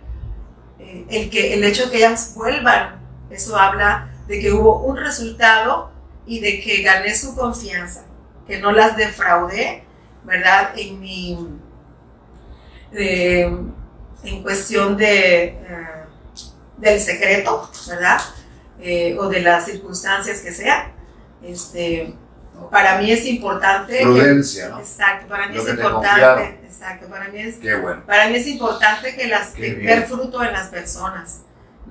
[0.80, 4.97] eh, el, que, el hecho de que ellas vuelvan, eso habla de que hubo un
[4.97, 5.91] resultado
[6.26, 8.06] y de que gané su confianza,
[8.47, 9.84] que no las defraudé,
[10.23, 10.71] ¿verdad?
[10.78, 11.38] En mi,
[12.91, 15.58] en cuestión de, eh,
[16.78, 18.19] del secreto, ¿verdad?
[18.80, 20.91] Eh, o de las circunstancias que sea.
[21.41, 22.13] Este,
[22.69, 24.02] para mí es importante.
[24.02, 24.80] Prudencia, ¿no?
[24.80, 26.60] Exacto, para mí es importante.
[26.63, 27.56] Exacto, para mí es.
[27.58, 28.04] Qué bueno.
[28.06, 31.41] Para mí es importante que las ver fruto en las personas.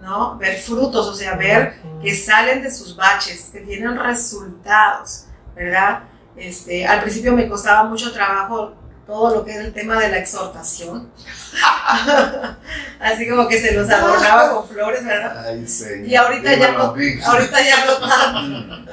[0.03, 0.37] ¿no?
[0.37, 6.03] Ver frutos, o sea, ver que salen de sus baches, que tienen resultados, ¿verdad?
[6.37, 8.75] Este, al principio me costaba mucho trabajo
[9.07, 11.11] todo lo que es el tema de la exhortación.
[13.01, 15.47] Así como que se los adornaba con flores, ¿verdad?
[15.47, 16.09] Ay, señor.
[16.09, 18.93] Y ahorita ya, no, ahorita ya no tanto.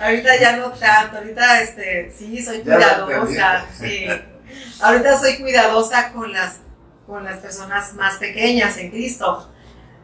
[0.00, 1.18] Ahorita ya no tanto.
[1.18, 3.66] Ahorita, este, sí, soy Ya cuidadosa.
[3.78, 4.06] Sí.
[4.80, 6.60] Ahorita soy cuidadosa con las,
[7.06, 9.50] con las personas más pequeñas en Cristo.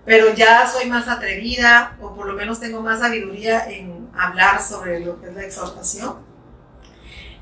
[0.04, 5.00] Pero ya soy más atrevida, o por lo menos tengo más sabiduría en hablar sobre
[5.00, 6.35] lo que es la exhortación.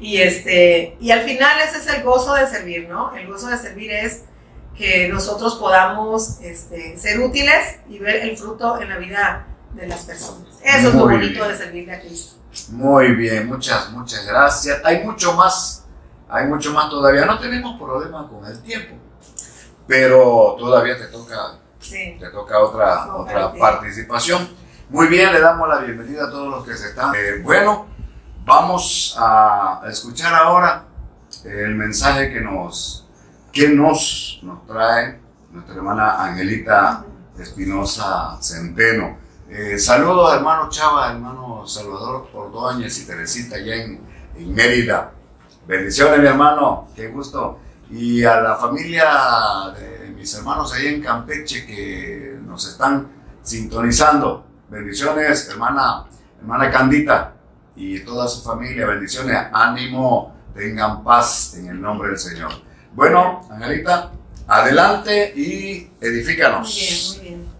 [0.00, 3.14] Y, este, y al final ese es el gozo de servir, ¿no?
[3.14, 4.24] El gozo de servir es
[4.76, 10.00] que nosotros podamos este, ser útiles y ver el fruto en la vida de las
[10.04, 10.48] personas.
[10.62, 11.48] Eso es lo Muy bonito bien.
[11.48, 12.37] de servirle a Cristo.
[12.70, 14.80] Muy bien, muchas, muchas gracias.
[14.85, 15.85] Hay mucho más,
[16.28, 17.24] hay mucho más todavía.
[17.24, 18.94] No tenemos problema con el tiempo,
[19.87, 22.16] pero todavía te toca, Sí.
[22.18, 24.48] te toca otra, No, otra participación.
[24.88, 27.14] Muy bien, le damos la bienvenida a todos los que se están.
[27.14, 27.87] Eh, bueno,
[28.44, 30.85] vamos a escuchar ahora
[31.44, 33.09] el mensaje que nos,
[33.50, 35.18] que nos, nos trae
[35.50, 37.04] nuestra hermana Angelita
[37.38, 39.16] Espinosa Centeno.
[39.48, 44.14] Eh, saludos hermano Chava, hermano Salvador Ordóñez y Teresita allá en,
[44.52, 45.12] Mérida.
[45.66, 47.61] Bendiciones mi hermano, qué gusto.
[47.90, 49.07] Y a la familia
[49.78, 53.09] de mis hermanos ahí en Campeche que nos están
[53.42, 54.44] sintonizando.
[54.68, 56.04] Bendiciones hermana,
[56.40, 57.34] hermana Candita
[57.76, 58.87] y toda su familia.
[58.87, 62.52] Bendiciones, ánimo, tengan paz en el nombre del Señor.
[62.92, 64.12] Bueno, Angelita,
[64.46, 66.74] adelante y edifícanos.
[66.74, 67.54] Bien, muy bien.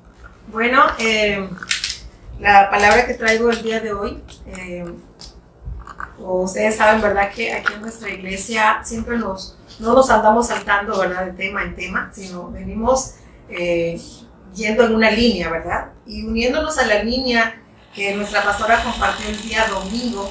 [0.48, 1.48] Bueno, eh,
[2.38, 4.85] la palabra que traigo el día de hoy, eh,
[6.18, 7.31] ustedes saben, ¿verdad?
[7.33, 11.27] Que aquí en nuestra iglesia siempre nos, no nos andamos saltando, ¿verdad?
[11.27, 13.14] De tema en tema, sino venimos
[13.48, 14.00] eh,
[14.55, 15.92] yendo en una línea, ¿verdad?
[16.07, 17.61] Y uniéndonos a la línea
[17.94, 20.28] que nuestra pastora compartió el día domingo,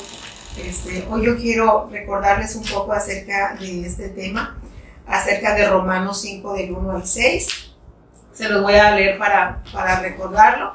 [0.58, 4.60] este, hoy yo quiero recordarles un poco acerca de este tema,
[5.08, 7.72] acerca de Romanos 5 del 1 al 6.
[8.34, 10.74] Se los voy a leer para, para recordarlo.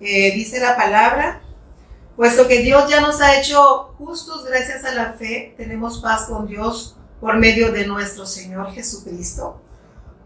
[0.00, 1.40] Eh, dice la palabra,
[2.16, 6.48] puesto que Dios ya nos ha hecho justos gracias a la fe, tenemos paz con
[6.48, 9.62] Dios por medio de nuestro Señor Jesucristo.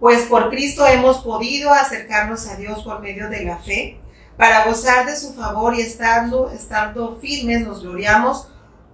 [0.01, 4.01] Pues por Cristo hemos podido acercarnos a Dios por medio de la fe,
[4.37, 8.49] para gozar de su favor y estando, estando firmes nos gloriamos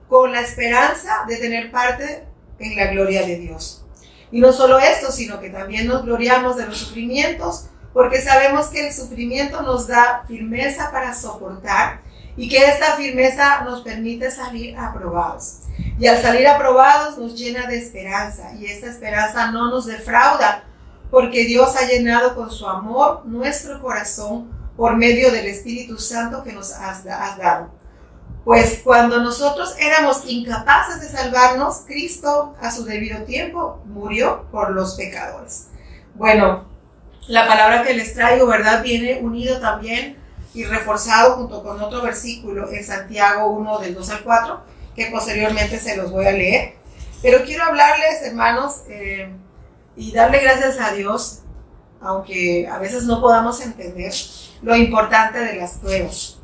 [0.09, 2.27] con la esperanza de tener parte
[2.59, 3.85] en la gloria de Dios.
[4.31, 8.87] Y no solo esto, sino que también nos gloriamos de los sufrimientos, porque sabemos que
[8.87, 12.01] el sufrimiento nos da firmeza para soportar
[12.37, 15.59] y que esta firmeza nos permite salir aprobados.
[15.99, 20.65] Y al salir aprobados nos llena de esperanza y esta esperanza no nos defrauda,
[21.11, 26.53] porque Dios ha llenado con su amor nuestro corazón por medio del Espíritu Santo que
[26.53, 27.71] nos has, has dado.
[28.45, 34.95] Pues cuando nosotros éramos incapaces de salvarnos, Cristo a su debido tiempo murió por los
[34.95, 35.69] pecadores.
[36.15, 36.65] Bueno,
[37.29, 38.83] la palabra que les traigo, ¿verdad?
[38.83, 40.19] Viene unido también
[40.55, 44.61] y reforzado junto con otro versículo en Santiago 1 del 2 al 4,
[44.97, 46.75] que posteriormente se los voy a leer.
[47.23, 49.31] Pero quiero hablarles, hermanos, eh,
[49.97, 51.43] y darle gracias a Dios,
[52.01, 54.13] aunque a veces no podamos entender
[54.63, 56.39] lo importante de las pruebas.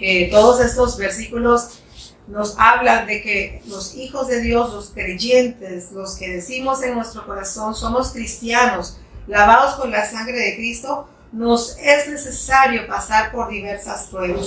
[0.00, 1.80] Eh, todos estos versículos
[2.28, 7.26] nos hablan de que los hijos de Dios, los creyentes, los que decimos en nuestro
[7.26, 14.06] corazón somos cristianos, lavados con la sangre de Cristo, nos es necesario pasar por diversas
[14.06, 14.46] pruebas.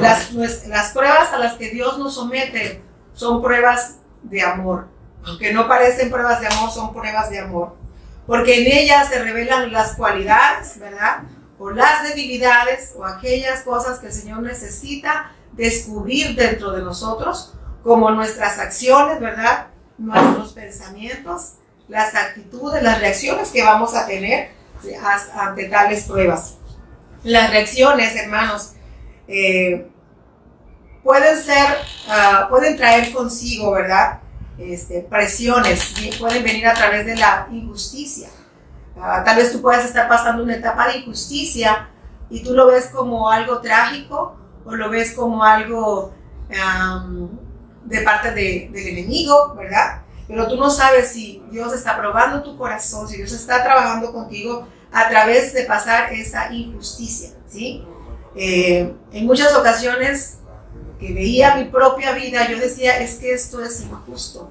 [0.00, 2.82] Las, nues- las pruebas a las que Dios nos somete
[3.14, 4.88] son pruebas de amor.
[5.24, 7.76] Aunque no parecen pruebas de amor, son pruebas de amor.
[8.26, 11.22] Porque en ellas se revelan las cualidades, ¿verdad?
[11.62, 18.10] O las debilidades o aquellas cosas que el Señor necesita descubrir dentro de nosotros, como
[18.10, 19.68] nuestras acciones, ¿verdad?
[19.96, 21.52] Nuestros pensamientos,
[21.86, 24.50] las actitudes, las reacciones que vamos a tener
[25.36, 26.56] ante tales pruebas.
[27.22, 28.72] Las reacciones, hermanos,
[29.28, 29.86] eh,
[31.04, 31.76] pueden ser,
[32.08, 34.18] ah, pueden traer consigo, ¿verdad?
[34.58, 38.30] Este, presiones, pueden venir a través de la injusticia.
[39.04, 41.88] Ah, tal vez tú puedas estar pasando una etapa de injusticia
[42.30, 46.12] y tú lo ves como algo trágico o lo ves como algo
[47.84, 50.02] de parte de- del enemigo, ¿verdad?
[50.28, 54.68] Pero tú no sabes si Dios está probando tu corazón, si Dios está trabajando contigo
[54.92, 57.84] a través de pasar esa injusticia, ¿sí?
[58.36, 60.38] Eh, en muchas ocasiones
[61.00, 64.48] que veía mi propia vida, yo decía, es que esto es injusto.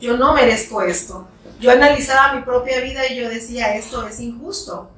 [0.00, 1.26] Yo no merezco esto.
[1.58, 4.90] Yo analizaba mi propia vida y yo decía, esto es injusto.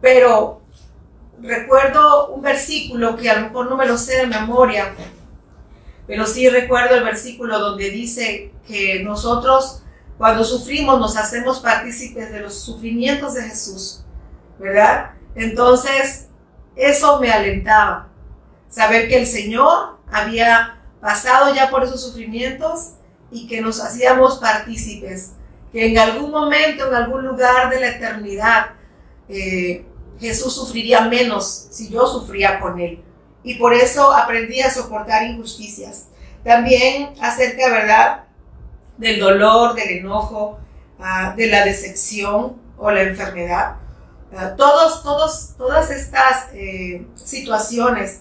[0.00, 0.62] Pero
[1.40, 4.94] recuerdo un versículo que a lo mejor no me lo sé de memoria,
[6.06, 9.82] pero sí recuerdo el versículo donde dice que nosotros
[10.18, 14.04] cuando sufrimos nos hacemos partícipes de los sufrimientos de Jesús,
[14.58, 15.10] ¿verdad?
[15.34, 16.28] Entonces,
[16.76, 18.08] eso me alentaba,
[18.68, 22.92] saber que el Señor había pasado ya por esos sufrimientos
[23.30, 25.32] y que nos hacíamos partícipes,
[25.74, 28.66] en algún momento, en algún lugar de la eternidad,
[29.28, 29.84] eh,
[30.20, 33.02] Jesús sufriría menos si yo sufría con Él.
[33.42, 36.06] Y por eso aprendí a soportar injusticias.
[36.44, 38.24] También acerca, ¿verdad?,
[38.96, 40.58] del dolor, del enojo,
[41.00, 43.76] ah, de la decepción o la enfermedad.
[44.36, 48.20] Ah, todos, todos, todas estas eh, situaciones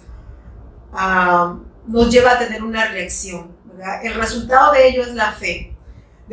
[0.91, 3.55] ah, nos lleva a tener una reacción.
[4.03, 5.72] El resultado de ello es la fe.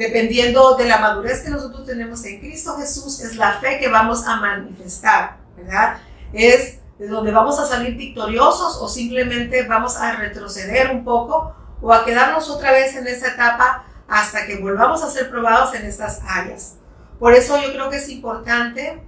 [0.01, 4.27] Dependiendo de la madurez que nosotros tenemos en Cristo Jesús, es la fe que vamos
[4.27, 5.99] a manifestar, ¿verdad?
[6.33, 11.93] Es de donde vamos a salir victoriosos o simplemente vamos a retroceder un poco o
[11.93, 16.23] a quedarnos otra vez en esa etapa hasta que volvamos a ser probados en estas
[16.27, 16.77] áreas.
[17.19, 19.03] Por eso yo creo que es importante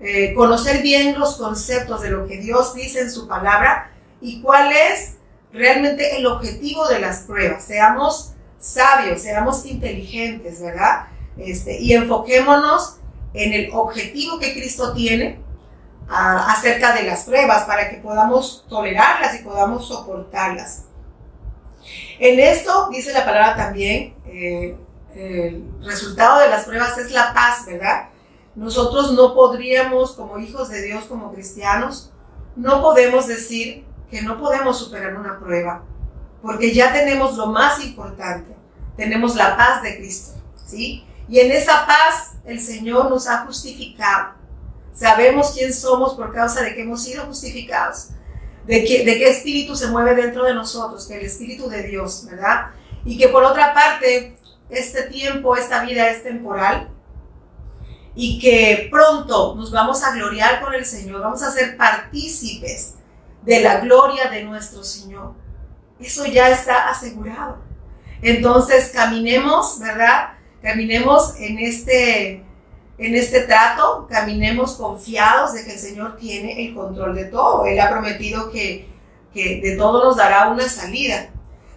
[0.00, 3.90] eh, conocer bien los conceptos de lo que Dios dice en su palabra
[4.22, 5.16] y cuál es
[5.52, 7.64] realmente el objetivo de las pruebas.
[7.64, 11.06] Seamos sabios, seamos inteligentes, ¿verdad?
[11.36, 12.98] Este, y enfoquémonos
[13.34, 15.40] en el objetivo que Cristo tiene
[16.08, 20.86] acerca de las pruebas para que podamos tolerarlas y podamos soportarlas.
[22.18, 24.76] En esto dice la palabra también, eh,
[25.14, 28.08] el resultado de las pruebas es la paz, ¿verdad?
[28.54, 32.12] Nosotros no podríamos, como hijos de Dios, como cristianos,
[32.56, 35.84] no podemos decir que no podemos superar una prueba,
[36.48, 38.56] porque ya tenemos lo más importante,
[38.96, 40.32] tenemos la paz de Cristo,
[40.66, 41.04] ¿sí?
[41.28, 44.32] Y en esa paz el Señor nos ha justificado.
[44.94, 48.12] Sabemos quién somos por causa de que hemos sido justificados,
[48.64, 52.26] de, que, de qué espíritu se mueve dentro de nosotros, que el espíritu de Dios,
[52.30, 52.70] ¿verdad?
[53.04, 54.38] Y que por otra parte,
[54.70, 56.88] este tiempo, esta vida es temporal,
[58.14, 62.94] y que pronto nos vamos a gloriar con el Señor, vamos a ser partícipes
[63.42, 65.34] de la gloria de nuestro Señor.
[66.00, 67.58] Eso ya está asegurado.
[68.22, 70.30] Entonces caminemos, ¿verdad?
[70.62, 72.44] Caminemos en este,
[72.98, 77.64] en este trato, caminemos confiados de que el Señor tiene el control de todo.
[77.66, 78.88] Él ha prometido que,
[79.32, 81.30] que de todo nos dará una salida.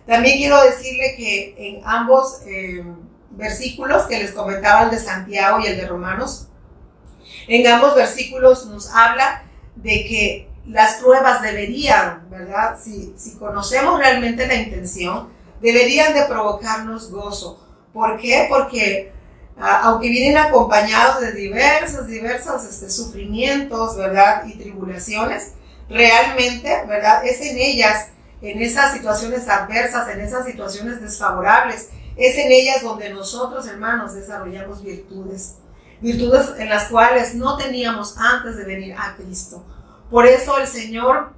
[0.06, 2.84] También quiero decirle que en ambos eh,
[3.32, 6.48] versículos que les comentaba, el de Santiago y el de Romanos,
[7.48, 9.44] en ambos versículos nos habla
[9.76, 12.78] de que las pruebas deberían, ¿verdad?
[12.82, 15.30] Si, conocemos realmente la intención,
[15.62, 17.68] deberían de provocarnos gozo.
[17.94, 18.48] ¿Por qué?
[18.50, 19.12] Porque
[19.58, 24.46] aunque vienen acompañados de diversos, diversos este, sufrimientos, ¿verdad?
[24.46, 25.54] Y tribulaciones,
[25.90, 27.26] realmente, ¿verdad?
[27.26, 28.08] Es en ellas,
[28.42, 34.82] en esas situaciones adversas, en esas situaciones desfavorables, es en ellas donde nosotros, hermanos, desarrollamos
[34.84, 35.56] virtudes.
[36.00, 39.64] Virtudes en las cuales no teníamos antes de venir a Cristo.
[40.12, 41.32] Por eso el Señor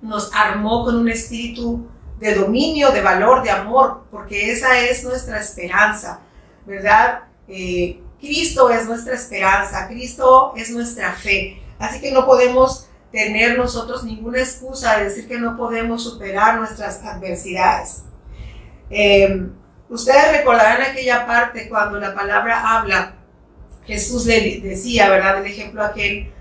[0.00, 1.86] nos armó con un espíritu
[2.18, 6.20] de dominio, de valor, de amor, porque esa es nuestra esperanza,
[6.66, 7.24] ¿verdad?
[7.46, 11.62] Eh, Cristo es nuestra esperanza, Cristo es nuestra fe.
[11.78, 17.04] Así que no podemos tener nosotros ninguna excusa de decir que no podemos superar nuestras
[17.04, 18.04] adversidades.
[18.90, 19.52] Em,
[19.90, 23.14] ustedes recordarán aquella parte cuando la palabra habla,
[23.86, 25.38] Jesús le decía, ¿verdad?
[25.38, 26.32] El ejemplo aquel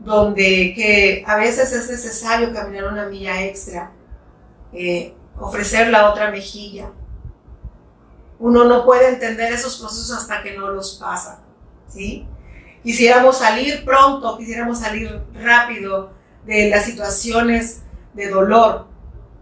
[0.00, 3.92] donde que a veces es necesario caminar una milla extra,
[4.72, 6.90] eh, ofrecer la otra mejilla.
[8.38, 11.42] Uno no puede entender esos procesos hasta que no los pasa,
[11.88, 12.26] ¿sí?
[12.82, 16.12] Quisiéramos salir pronto, quisiéramos salir rápido
[16.46, 17.82] de las situaciones
[18.14, 18.86] de dolor,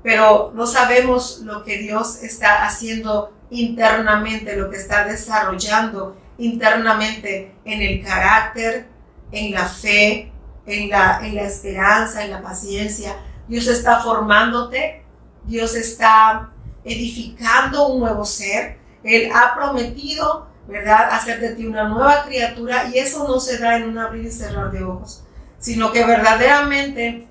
[0.02, 7.80] pero no sabemos lo que Dios está haciendo internamente, lo que está desarrollando internamente en
[7.80, 8.88] el carácter,
[9.30, 10.32] en la fe,
[10.68, 13.16] en la, en la esperanza, en la paciencia.
[13.48, 15.02] Dios está formándote,
[15.44, 16.50] Dios está
[16.84, 18.78] edificando un nuevo ser.
[19.02, 23.76] Él ha prometido, ¿verdad?, hacer de ti una nueva criatura y eso no se da
[23.76, 25.24] en un abrir y cerrar de ojos,
[25.58, 27.26] sino que verdaderamente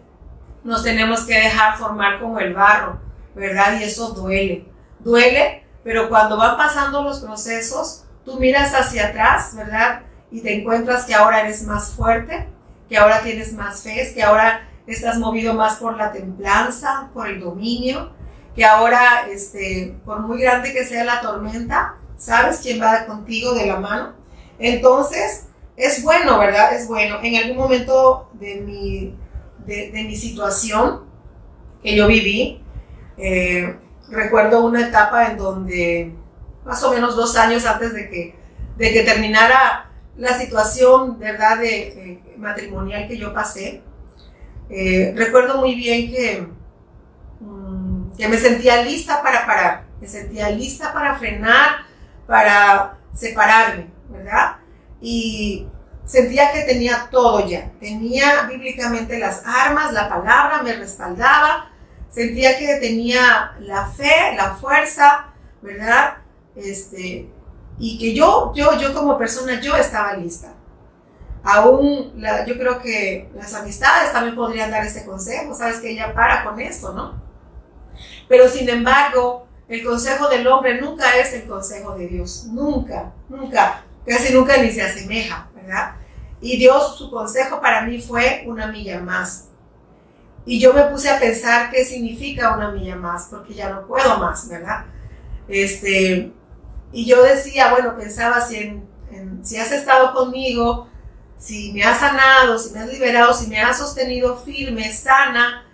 [0.64, 3.00] nos tenemos que dejar formar como el barro,
[3.36, 3.80] ¿verdad?
[3.80, 4.66] Y eso duele.
[5.00, 10.02] Duele, pero cuando van pasando los procesos, tú miras hacia atrás, ¿verdad?
[10.32, 12.50] Y te encuentras que ahora eres más fuerte,
[12.90, 17.40] que ahora tienes más fe, que ahora estás movido más por la templanza, por el
[17.40, 18.12] dominio,
[18.56, 23.68] que ahora, este, por muy grande que sea la tormenta, sabes quién va contigo de
[23.68, 24.14] la mano.
[24.58, 26.74] Entonces, es bueno, ¿verdad?
[26.74, 27.20] Es bueno.
[27.22, 29.16] En algún momento de mi,
[29.66, 31.04] de, mi situación
[31.84, 32.64] que yo viví.
[33.18, 33.78] Eh,
[34.10, 36.16] recuerdo una etapa en donde,
[36.66, 38.36] más o menos dos años antes de que,
[38.78, 39.87] de que terminara
[40.18, 43.82] la situación, ¿verdad?, de, eh, matrimonial que yo pasé,
[44.70, 46.48] eh, recuerdo muy bien que,
[47.40, 51.86] mm, que me sentía lista para parar, me sentía lista para frenar,
[52.26, 54.58] para separarme, ¿verdad?
[55.02, 55.68] Y
[56.06, 61.72] sentía que tenía todo ya, tenía bíblicamente las armas, la palabra me respaldaba,
[62.10, 65.28] sentía que tenía la fe, la fuerza,
[65.62, 66.18] ¿verdad?
[66.56, 67.30] Este,
[67.80, 70.54] y que yo, yo, yo como persona, yo estaba lista.
[71.44, 76.14] Aún, la, yo creo que las amistades también podrían dar ese consejo, sabes que ella
[76.14, 77.22] para con esto, ¿no?
[78.28, 83.84] Pero sin embargo, el consejo del hombre nunca es el consejo de Dios, nunca, nunca,
[84.06, 85.96] casi nunca ni se asemeja, ¿verdad?
[86.42, 89.50] Y Dios, su consejo para mí fue una milla más.
[90.46, 94.18] Y yo me puse a pensar qué significa una milla más, porque ya no puedo
[94.18, 94.86] más, ¿verdad?
[95.48, 96.32] Este,
[96.92, 100.88] y yo decía, bueno, pensaba si, en, en, si has estado conmigo,
[101.38, 105.66] si me has sanado, si me has liberado, si me has sostenido firme, sana,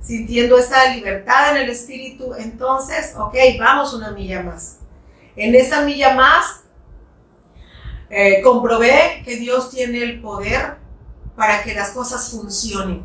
[0.00, 4.78] sintiendo esa libertad en el espíritu, entonces, ok, vamos una milla más.
[5.36, 6.62] En esa milla más,
[8.08, 10.76] eh, comprobé que Dios tiene el poder
[11.36, 13.02] para que las cosas funcionen.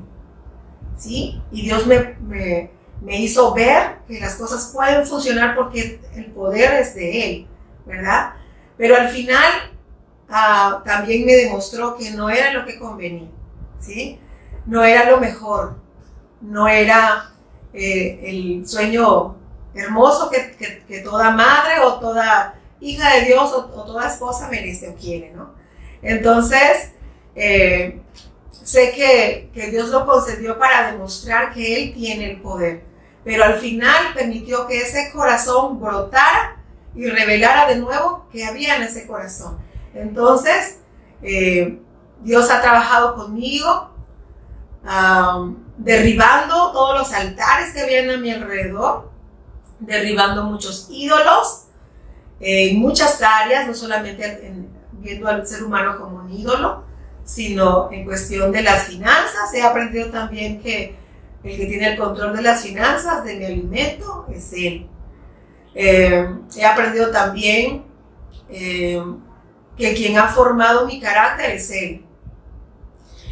[0.98, 1.42] ¿Sí?
[1.52, 6.80] Y Dios me, me, me hizo ver que las cosas pueden funcionar porque el poder
[6.80, 7.48] es de Él.
[7.86, 8.34] ¿Verdad?
[8.78, 9.72] Pero al final
[10.30, 13.30] uh, también me demostró que no era lo que convenía,
[13.80, 14.20] ¿sí?
[14.66, 15.78] No era lo mejor,
[16.42, 17.32] no era
[17.74, 19.36] eh, el sueño
[19.74, 24.96] hermoso que, toda madre o toda hija de Dios o, o, toda esposa merece o
[24.96, 25.54] quiere, ¿no?
[26.02, 26.94] Entonces,
[27.36, 28.02] eh,
[28.52, 32.84] sé que, que Dios lo concedió para demostrar que Él tiene el poder,
[33.24, 36.55] pero al final permitió que ese corazón brotara
[36.96, 39.58] y revelara de nuevo que había en ese corazón.
[39.94, 40.80] Entonces,
[41.22, 41.80] eh,
[42.22, 43.92] Dios ha trabajado conmigo,
[45.78, 49.12] derribando todos los altares que habían a mi alrededor,
[49.80, 51.66] derribando muchos ídolos
[52.40, 56.84] en muchas áreas, no solamente en, viendo al ser humano como un ídolo,
[57.24, 59.54] sino en cuestión de las finanzas.
[59.54, 60.96] He aprendido también que
[61.44, 64.88] el que tiene el control de las finanzas, de mi alimento, es Él.
[65.76, 67.84] Eh, he aprendido también
[68.50, 69.04] eh,
[69.78, 72.06] que quien ha formado mi carácter es Él.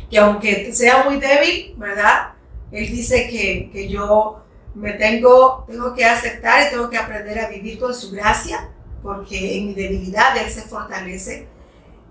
[0.09, 2.33] Que aunque sea muy débil, ¿verdad?
[2.71, 4.43] Él dice que, que yo
[4.75, 8.69] me tengo, tengo que aceptar y tengo que aprender a vivir con su gracia,
[9.01, 11.47] porque en mi debilidad Él se fortalece.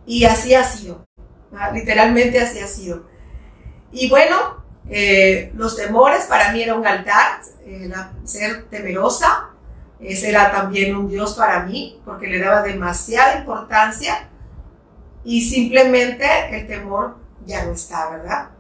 [0.06, 1.04] Y así ha sido,
[1.50, 1.74] ¿verdad?
[1.74, 3.06] literalmente así ha sido.
[3.92, 7.90] Y bueno, eh, los temores para mí era un altar, eh,
[8.24, 9.50] ser temerosa,
[10.03, 14.28] ese era también un Dios para mí, porque le daba demasiada importancia
[15.24, 18.50] y simplemente el temor ya no está, ¿verdad?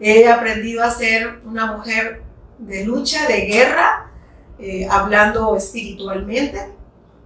[0.00, 2.22] He aprendido a ser una mujer
[2.58, 4.10] de lucha, de guerra,
[4.58, 6.72] eh, hablando espiritualmente,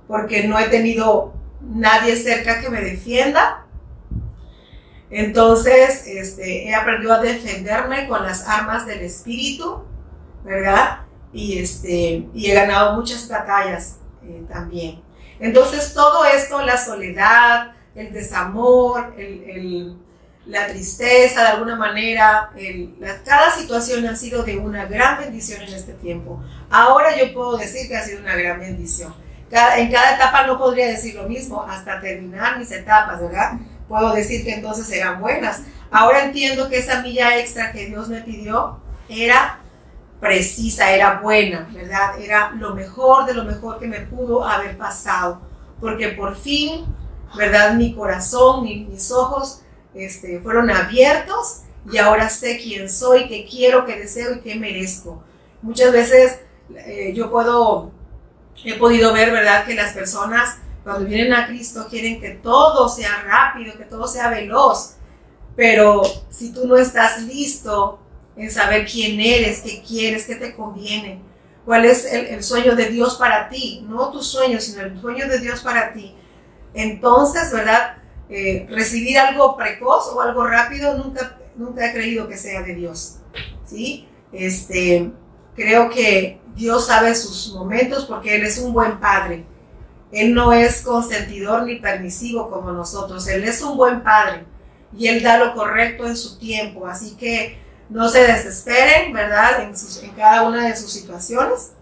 [0.07, 3.65] porque no he tenido nadie cerca que me defienda.
[5.11, 9.85] Entonces, este, he aprendido a defenderme con las armas del espíritu,
[10.45, 11.04] ¿verdad?
[11.35, 15.03] Y, este, y he ganado muchas batallas eh, también.
[15.41, 19.99] Entonces todo esto, la soledad, el desamor, el,
[20.47, 25.75] la tristeza de alguna manera, el, cada situación ha sido de una gran bendición en
[25.75, 26.43] este tiempo.
[26.71, 29.15] Ahora yo puedo decir que ha sido una gran bendición.
[29.77, 33.53] En cada etapa no podría decir lo mismo hasta terminar mis etapas, ¿verdad?
[33.89, 35.63] Puedo decir que entonces eran buenas.
[35.91, 39.61] Ahora entiendo que esa milla extra que Dios me pidió era
[40.25, 42.19] precisa, era buena, ¿verdad?
[42.19, 45.43] Era lo mejor de lo mejor que me pudo haber pasado,
[45.79, 46.87] porque por fin,
[47.37, 47.75] ¿verdad?
[47.75, 49.61] Mi corazón, mi, mis ojos
[49.93, 55.23] este, fueron abiertos y ahora sé quién soy, qué quiero, qué deseo y qué merezco.
[55.61, 56.41] Muchas veces
[56.75, 57.93] eh, yo puedo,
[58.65, 59.67] he podido ver, ¿verdad?
[59.67, 64.31] Que las personas cuando vienen a Cristo quieren que todo sea rápido, que todo sea
[64.31, 64.95] veloz,
[65.55, 67.99] pero si tú no estás listo
[68.37, 71.21] en saber quién eres, qué quieres, qué te conviene,
[71.65, 75.29] cuál es el, el, sueño de Dios para ti, no tu sueño, sino el sueño
[75.29, 76.15] de Dios para ti.
[76.75, 77.97] Entonces, ¿verdad?
[78.29, 83.19] Eh, recibir algo precoz o algo rápido nunca, nunca he creído que sea de Dios,
[83.65, 84.09] ¿sí?
[84.33, 85.13] Este,
[85.55, 89.45] creo que Dios sabe sus momentos porque Él es un buen padre.
[90.11, 93.27] Él no es consentidor ni permisivo como nosotros.
[93.29, 94.45] Él es un buen padre
[94.97, 96.87] y Él da lo correcto en su tiempo.
[96.87, 97.59] Así que
[97.89, 99.63] no se desesperen, ¿verdad?
[99.63, 99.75] En,
[100.17, 101.73] cada una de sus situaciones.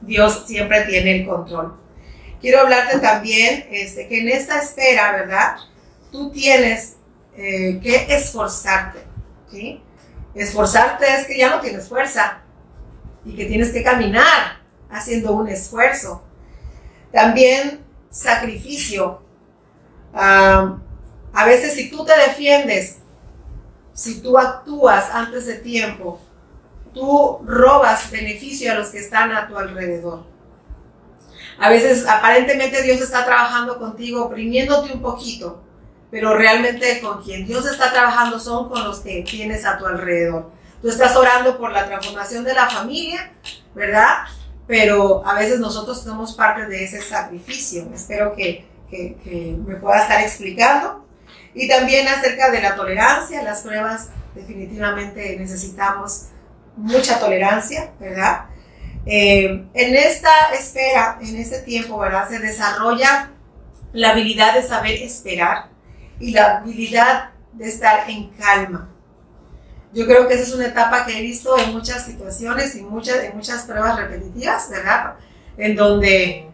[0.00, 1.76] Dios siempre tiene el control.
[2.40, 5.56] Quiero hablarte también este, que en esta espera, ¿verdad?
[6.12, 6.96] Tú tienes
[7.36, 9.00] eh, que esforzarte.
[10.34, 12.42] Esforzarte es que ya no tienes fuerza
[13.24, 14.60] y que tienes que caminar
[14.90, 16.22] haciendo un esfuerzo.
[17.12, 19.22] También sacrificio.
[20.12, 20.78] Ah,
[21.32, 22.98] a veces si tú te defiendes,
[23.96, 26.20] si tú actúas antes de tiempo,
[26.92, 30.26] tú robas beneficio a los que están a tu alrededor.
[31.58, 35.62] A veces aparentemente Dios está trabajando contigo, oprimiéndote un poquito,
[36.10, 40.50] pero realmente con quien Dios está trabajando son con los que tienes a tu alrededor.
[40.82, 43.32] Tú estás orando por la transformación de la familia,
[43.74, 44.26] ¿verdad?
[44.66, 47.88] Pero a veces nosotros somos parte de ese sacrificio.
[47.94, 51.05] Espero que, que, que me pueda estar explicando.
[51.58, 56.26] Y también acerca de la tolerancia, las pruebas definitivamente necesitamos
[56.76, 58.44] mucha tolerancia, ¿verdad?
[59.06, 62.28] Eh, en esta espera, en este tiempo, ¿verdad?
[62.28, 63.30] Se desarrolla
[63.94, 65.70] la habilidad de saber esperar
[66.20, 68.90] y la habilidad de estar en calma.
[69.94, 73.24] Yo creo que esa es una etapa que he visto en muchas situaciones y muchas,
[73.24, 75.14] en muchas pruebas repetitivas, ¿verdad?
[75.56, 76.50] En donde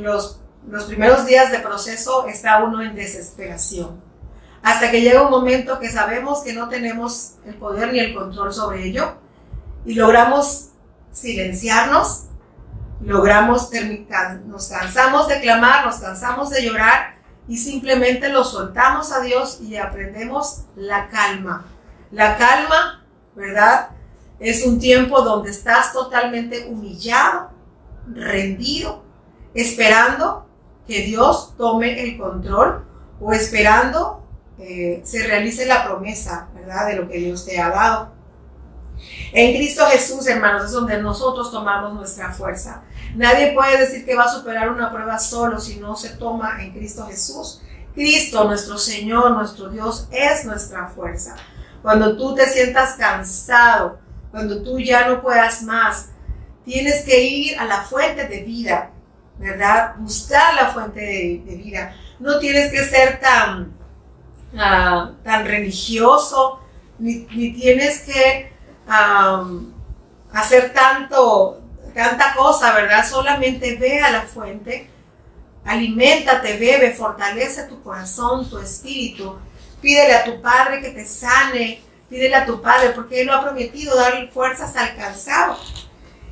[0.00, 4.06] los, los primeros días de proceso está uno en desesperación
[4.66, 8.52] hasta que llega un momento que sabemos que no tenemos el poder ni el control
[8.52, 9.14] sobre ello
[9.84, 10.70] y logramos
[11.12, 12.24] silenciarnos,
[13.00, 17.14] logramos terminar, nos cansamos de clamar, nos cansamos de llorar
[17.46, 21.66] y simplemente lo soltamos a Dios y aprendemos la calma.
[22.10, 23.06] La calma,
[23.36, 23.90] ¿verdad?
[24.40, 27.52] Es un tiempo donde estás totalmente humillado,
[28.12, 29.04] rendido,
[29.54, 30.45] esperando
[30.86, 32.84] que Dios tome el control
[33.20, 34.26] o esperando
[34.58, 36.86] eh, se realice la promesa, ¿verdad?
[36.86, 38.16] De lo que Dios te ha dado.
[39.32, 42.82] En Cristo Jesús, hermanos, es donde nosotros tomamos nuestra fuerza.
[43.14, 46.72] Nadie puede decir que va a superar una prueba solo si no se toma en
[46.72, 47.62] Cristo Jesús.
[47.94, 51.34] Cristo, nuestro Señor, nuestro Dios, es nuestra fuerza.
[51.82, 53.98] Cuando tú te sientas cansado,
[54.30, 56.10] cuando tú ya no puedas más,
[56.64, 58.90] tienes que ir a la fuente de vida,
[59.38, 59.94] ¿verdad?
[59.98, 61.94] Buscar la fuente de vida.
[62.18, 63.76] No tienes que ser tan
[64.52, 66.60] tan religioso,
[66.98, 68.52] ni, tienes que
[70.32, 71.60] hacer tanto,
[71.94, 73.06] tanta cosa, ¿verdad?
[73.08, 74.88] Solamente ve a la fuente,
[75.64, 79.38] aliméntate, bebe, fortalece tu corazón, tu espíritu.
[79.80, 83.42] Pídele a tu Padre que te sane, pídele a tu Padre, porque Él lo ha
[83.42, 85.58] prometido, darle fuerzas al cansado.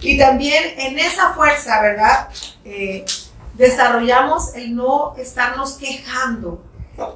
[0.04, 2.28] Y también en esa fuerza, ¿verdad?
[2.64, 3.04] Eh,
[3.54, 6.62] desarrollamos el no estarnos quejando,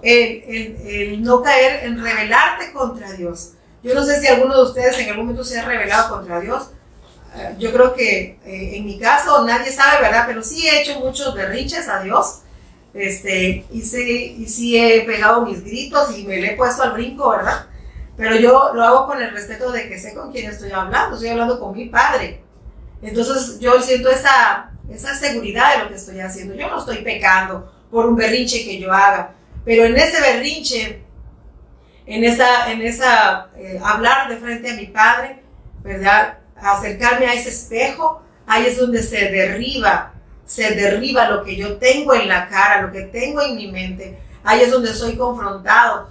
[0.03, 3.53] el, no caer en rebelarte contra Dios.
[3.83, 6.71] Yo no sé si alguno de ustedes en algún momento se ha rebelado contra Dios.
[7.37, 10.25] Eh, yo creo que eh, en mi caso nadie sabe, ¿verdad?
[10.27, 12.41] Pero sí he hecho muchos berriches a Dios.
[12.95, 16.93] Este, y, sí, y sí he pegado mis gritos y me le he puesto al
[16.93, 17.67] brinco, ¿verdad?
[18.17, 21.15] Pero yo lo hago con el respeto de que sé con quién estoy hablando.
[21.15, 22.48] Estoy hablando con mi padre.
[23.03, 26.55] Entonces yo siento esa, esa seguridad de lo que estoy haciendo.
[26.55, 29.33] Yo no estoy pecando por un berrinche que yo haga.
[29.65, 31.03] Pero en ese berrinche,
[32.07, 35.43] en esa, en esa eh, hablar de frente a mi padre,
[35.83, 36.39] ¿verdad?
[36.57, 42.15] Acercarme a ese espejo, ahí es donde se derriba, se derriba lo que yo tengo
[42.15, 44.19] en la cara, lo que tengo en mi mente.
[44.43, 46.09] Ahí es donde soy confrontado.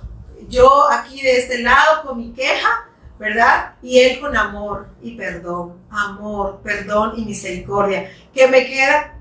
[0.48, 2.88] Yo aquí de este lado con mi queja,
[3.20, 3.76] ¿verdad?
[3.82, 8.12] Y él con amor y perdón, amor, perdón y misericordia.
[8.34, 9.16] ¿Qué me queda?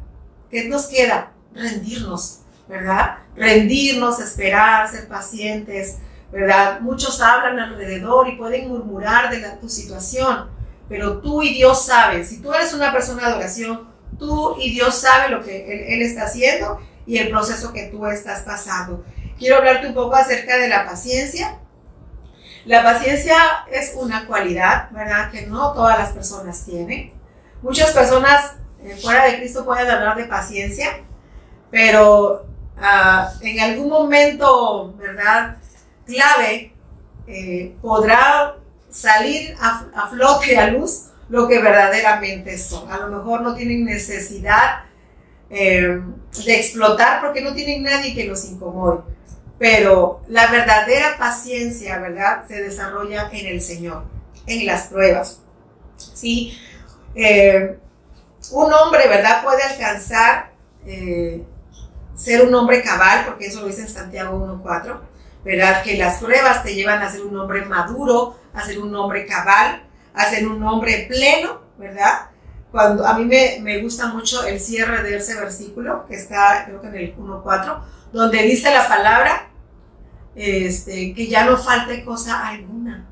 [0.51, 1.33] ¿Qué nos queda?
[1.55, 3.19] Rendirnos, ¿verdad?
[3.37, 5.99] rendirnos, esperar, ser pacientes,
[6.33, 6.81] ¿verdad?
[6.81, 10.49] Muchos hablan alrededor y pueden murmurar de tu situación,
[10.89, 13.89] pero tú y Dios saben, si tú eres una persona de oración,
[14.19, 18.07] tú y Dios saben lo que él, él está haciendo y el proceso que tú
[18.07, 19.05] estás pasando.
[19.39, 21.59] Quiero hablarte un poco acerca de la paciencia.
[22.67, 23.37] La paciencia
[23.71, 25.31] es una cualidad, ¿verdad?
[25.31, 27.13] Que no todas las personas tienen.
[27.63, 30.89] Muchas personas eh, fuera de Cristo pueden hablar de paciencia,
[31.71, 32.47] pero
[32.79, 35.57] Ah, en algún momento, ¿verdad?
[36.05, 36.73] Clave,
[37.27, 38.57] eh, podrá
[38.91, 42.91] salir a, flote, a luz, lo que verdaderamente son.
[42.91, 44.85] A lo mejor no tienen necesidad
[45.49, 46.01] eh,
[46.45, 49.01] de explotar porque no tienen nadie que los incomode.
[49.59, 52.45] Pero la verdadera paciencia, ¿verdad?
[52.47, 54.05] Se desarrolla en el Señor,
[54.47, 55.41] en las pruebas.
[55.97, 56.59] ¿Sí?
[57.15, 57.79] Eh,
[58.51, 59.43] un hombre, ¿verdad?
[59.43, 60.53] Puede alcanzar
[62.17, 65.01] ser un hombre cabal, porque eso lo dice en Santiago 1.4,
[65.45, 65.83] ¿verdad?
[65.83, 69.85] Que las pruebas te llevan a ser un hombre maduro, a ser un hombre cabal,
[70.15, 72.31] a ser un hombre pleno, ¿verdad?
[72.79, 76.95] A mí me, gusta mucho el cierre de ese versículo, que está creo que en
[76.95, 79.49] el 1.4, donde dice la palabra,
[80.35, 83.07] este, que ya no falte cosa alguna.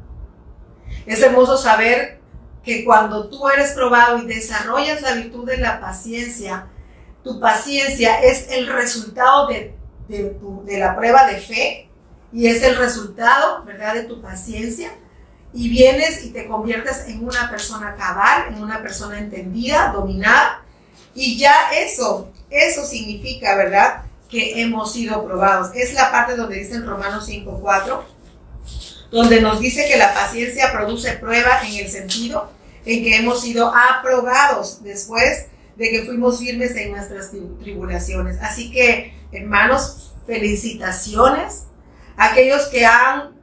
[1.06, 2.20] Es hermoso saber
[2.62, 6.66] que cuando tú eres probado y desarrollas la virtud de la paciencia,
[7.22, 9.74] tu paciencia es el resultado de,
[10.08, 11.90] de la prueba de fe
[12.32, 14.90] y es el resultado, ¿verdad?, de tu paciencia.
[15.54, 20.64] Y vienes y te conviertes en una persona cabal, en una persona entendida, dominada.
[21.14, 25.70] Y ya eso, eso significa, ¿verdad?, que hemos sido probados.
[25.74, 28.02] Es la parte donde dice en Romanos 5.4,
[29.12, 32.50] donde nos dice que la paciencia produce prueba en el sentido
[32.84, 35.46] en que hemos sido aprobados después
[35.76, 37.30] de que fuimos firmes en nuestras
[37.60, 38.38] tribulaciones.
[38.40, 41.64] Así que, hermanos, felicitaciones
[42.16, 43.33] a aquellos que han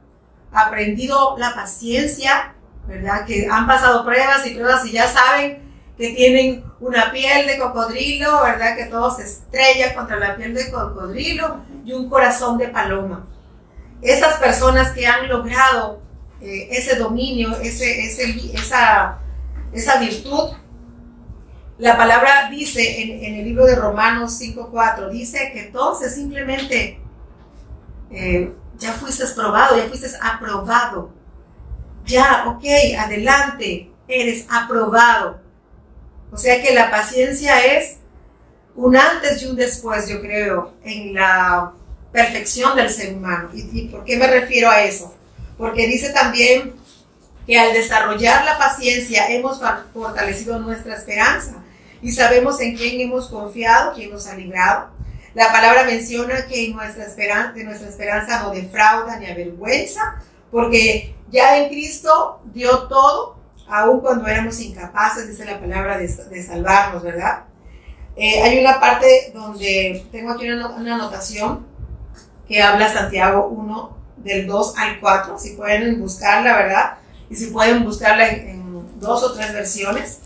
[0.52, 2.54] aprendido la paciencia,
[2.86, 3.24] ¿verdad?
[3.26, 5.62] Que han pasado pruebas y pruebas y ya saben
[5.96, 8.76] que tienen una piel de cocodrilo, ¿verdad?
[8.76, 13.26] Que todo se estrella contra la piel de cocodrilo y un corazón de paloma.
[14.00, 16.02] Esas personas que han logrado
[16.40, 19.20] eh, ese dominio, ese, ese, esa,
[19.72, 20.50] esa virtud,
[21.78, 27.00] la palabra dice en, el libro de Romanos 5.4, dice que entonces simplemente
[28.10, 28.52] eh,
[28.82, 31.10] ya fuiste probado, ya fuiste aprobado.
[32.04, 32.64] Ya, ok,
[32.98, 35.40] adelante, eres aprobado.
[36.32, 37.98] O sea que la paciencia es
[38.74, 41.72] un antes y un después, yo creo, en la
[42.10, 43.50] perfección del ser humano.
[43.54, 45.14] ¿Y, por qué me refiero a eso?
[45.56, 46.74] Porque dice también
[47.46, 49.60] que al desarrollar la paciencia hemos
[49.92, 51.62] fortalecido nuestra esperanza
[52.00, 54.90] y sabemos en quién hemos confiado, quién nos ha.
[55.34, 61.68] La palabra menciona que nuestra esperanza, nuestra esperanza no defrauda ni avergüenza, porque ya en
[61.68, 63.36] Cristo dio todo
[63.68, 67.44] aun cuando éramos incapaces, dice la palabra, de, de salvarnos, ¿verdad?
[68.16, 71.66] Eh, hay una parte donde tengo aquí una, una, anotación
[72.46, 76.98] que habla Santiago 1 del 2 al 4, si pueden buscarla, ¿verdad?
[77.30, 78.60] Y si pueden buscarla en,
[79.00, 80.20] dos o tres versiones.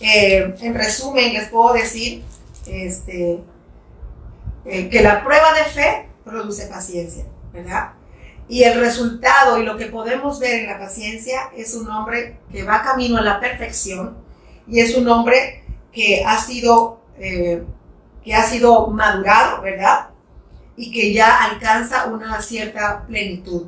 [0.00, 2.22] Eh, en resumen, les puedo decir
[2.66, 3.40] este,
[4.64, 7.92] eh, que la prueba de fe produce paciencia, ¿verdad?
[8.48, 12.62] Y el resultado y lo que podemos ver en la paciencia es un hombre que
[12.62, 14.16] va camino a la perfección
[14.66, 17.62] y es un hombre que ha sido, eh,
[18.22, 20.08] que ha sido madurado, ¿verdad?
[20.76, 23.66] Y que ya alcanza una cierta plenitud.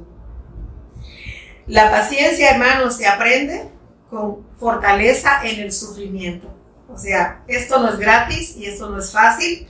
[1.67, 3.71] La paciencia, hermanos, se aprende
[4.11, 6.53] con fortaleza en el sufrimiento.
[6.89, 9.69] O sea, esto no es gratis y esto no es fácil.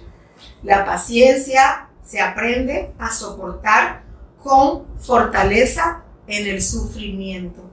[0.67, 4.03] La paciencia se aprende a soportar
[4.43, 7.71] con fortaleza en el sufrimiento,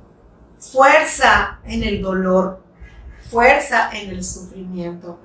[0.59, 2.63] fuerza en el dolor,
[3.31, 5.19] fuerza en el sufrimiento.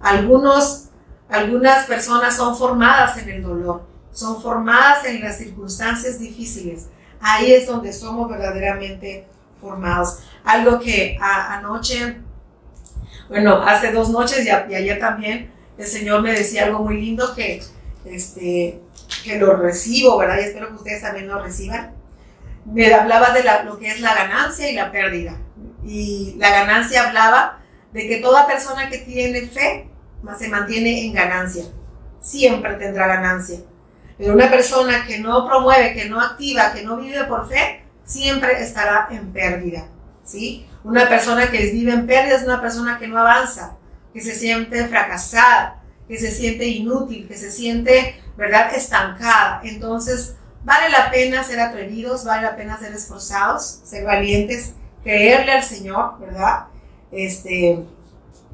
[0.00, 0.88] Algunos,
[1.28, 6.88] algunas personas son formadas en el dolor, son formadas en las circunstancias difíciles.
[7.20, 9.28] Ahí es donde somos verdaderamente
[9.60, 10.18] formados.
[10.44, 12.20] Algo que anoche,
[13.28, 17.62] bueno, hace dos noches y, ayer también, el Señor me decía algo muy lindo que,
[18.04, 18.80] este,
[19.24, 20.38] que lo recibo, ¿verdad?
[20.38, 21.94] Y espero que ustedes también lo reciban.
[22.64, 25.36] Me hablaba de lo que es la ganancia y la pérdida.
[25.84, 27.60] Y la ganancia hablaba
[27.92, 29.88] de que toda persona que tiene fe
[30.38, 31.64] se mantiene en ganancia.
[32.20, 33.60] Siempre tendrá ganancia.
[34.16, 38.62] Pero una persona que no promueve, que no activa, que no vive por fe, siempre
[38.62, 39.88] estará en pérdida.
[40.24, 40.66] ¿sí?
[40.84, 43.76] Una persona que vive en pérdida es una persona que no avanza,
[44.14, 49.60] que se siente fracasada, que se siente inútil, que se siente, ¿verdad?, estancada.
[49.64, 55.64] Entonces, vale la pena ser atrevidos, vale la pena ser esforzados, ser valientes, creerle al
[55.64, 56.66] Señor, ¿verdad?
[57.10, 57.80] Este,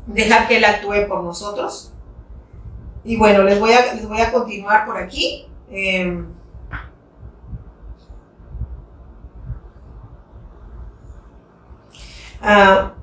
[0.06, 1.92] dejar que Él actúe por nosotros.
[3.04, 5.46] Y bueno, les voy a, les voy a continuar por aquí.
[5.68, 6.24] Uh,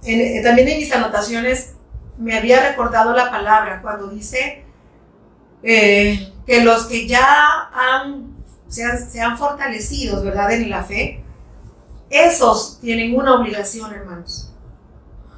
[0.04, 1.77] en, también en mis anotaciones
[2.18, 4.66] me había recordado la palabra cuando dice
[5.64, 8.36] eh, que los que ya han,
[8.68, 11.24] se, han, fortalecido, ¿verdad?, en la fe,
[12.10, 14.54] esos tienen una obligación, hermanos.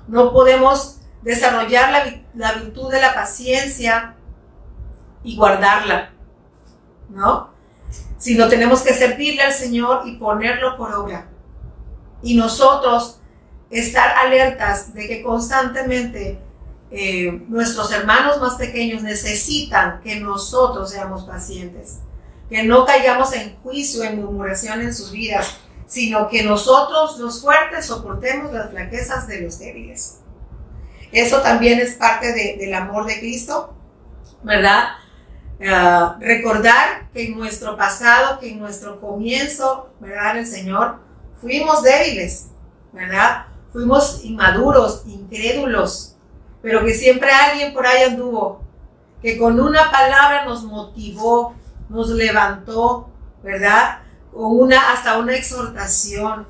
[0.08, 4.16] No podemos desarrollar la, la, virtud de la paciencia
[5.24, 6.12] y guardarla,
[7.10, 7.50] ¿no?
[8.18, 11.28] Sino tenemos que servirle al Señor y ponerlo por obra.
[12.22, 13.20] Y nosotros
[13.70, 16.40] estar alertas de que constantemente
[16.92, 22.00] eh, nuestros hermanos más pequeños necesitan que nosotros seamos pacientes.
[22.50, 27.86] que no caigamos en juicio, en murmuración en sus vidas, sino que nosotros los fuertes
[27.86, 30.20] soportemos las flaquezas de los débiles.
[31.12, 33.76] Eso también es parte del amor de Cristo,
[34.42, 34.90] ¿verdad?
[35.64, 40.38] Ah, recordar que en nuestro pasado, que en nuestro comienzo, ¿verdad?
[40.38, 41.00] El Señor,
[41.42, 42.48] fuimos débiles,
[42.94, 43.48] ¿verdad?
[43.74, 46.09] Fuimos inmaduros, incrédulos,
[46.62, 48.62] pero que siempre alguien por ahí anduvo,
[49.22, 51.56] que con una palabra nos motivó,
[51.90, 53.10] nos levantó,
[53.44, 54.00] ¿verdad?
[54.34, 56.48] O una, hasta una exhortación,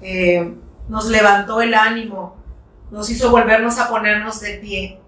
[0.00, 0.54] eh,
[0.88, 2.36] nos levantó el ánimo,
[2.90, 5.00] nos hizo volvernos a ponernos de pie.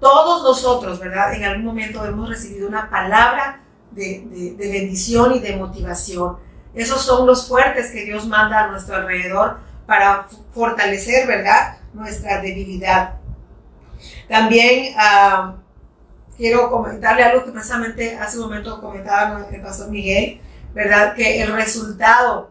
[0.00, 1.34] Todos nosotros, ¿verdad?
[1.34, 3.60] En algún momento hemos recibido una palabra
[3.90, 6.38] de, de bendición y de motivación.
[6.74, 11.78] Esos son los fuertes que Dios manda a nuestro alrededor para fortalecer, ¿verdad?
[11.94, 13.14] Nuestra debilidad.
[14.28, 15.54] También uh,
[16.36, 20.40] quiero comentarle algo que precisamente hace un momento comentaba el pastor Miguel,
[20.74, 21.14] ¿verdad?
[21.14, 22.50] Que el resultado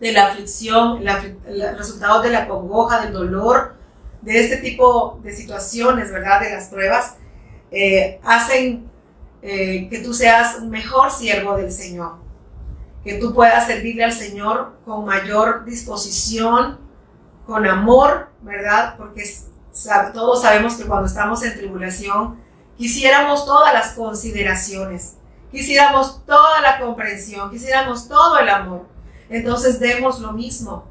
[0.00, 3.76] de la aflicción, el resultado de la congoja, del dolor,
[4.22, 6.40] de este tipo de situaciones, ¿verdad?
[6.40, 7.16] De las pruebas,
[7.70, 8.90] eh, hacen
[9.42, 12.16] eh, que tú seas un mejor siervo del Señor,
[13.04, 16.79] que tú puedas servirle al Señor con mayor disposición,
[17.50, 18.94] con amor, ¿verdad?
[18.96, 19.24] Porque
[20.14, 22.40] todos sabemos que cuando estamos en tribulación,
[22.78, 25.16] quisiéramos todas las consideraciones,
[25.50, 28.86] quisiéramos toda la comprensión, quisiéramos todo el amor.
[29.28, 30.84] Entonces demos lo mismo,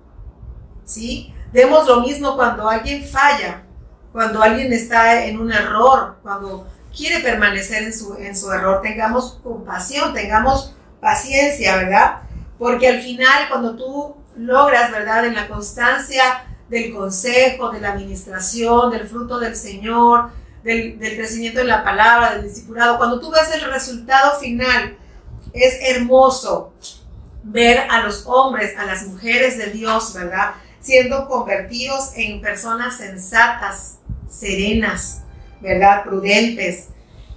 [0.83, 1.33] ¿sí?
[1.53, 3.63] Demos lo mismo cuando alguien falla,
[4.11, 8.81] cuando alguien está en un error, cuando quiere permanecer en su, en su error.
[8.81, 12.23] Tengamos compasión, tengamos paciencia, ¿verdad?
[12.57, 15.23] Porque al final, cuando tú logras, ¿verdad?
[15.23, 20.29] En la constancia del consejo, de la administración, del fruto del Señor,
[20.63, 24.97] del, crecimiento en la palabra, del discipulado, cuando tú ves el resultado final,
[25.53, 26.73] es hermoso
[27.43, 30.53] ver a los hombres, a las mujeres de Dios, ¿verdad?
[30.79, 33.99] Siendo convertidos en personas sensatas,
[34.29, 35.23] serenas,
[35.61, 36.03] ¿verdad?
[36.03, 36.89] Prudentes,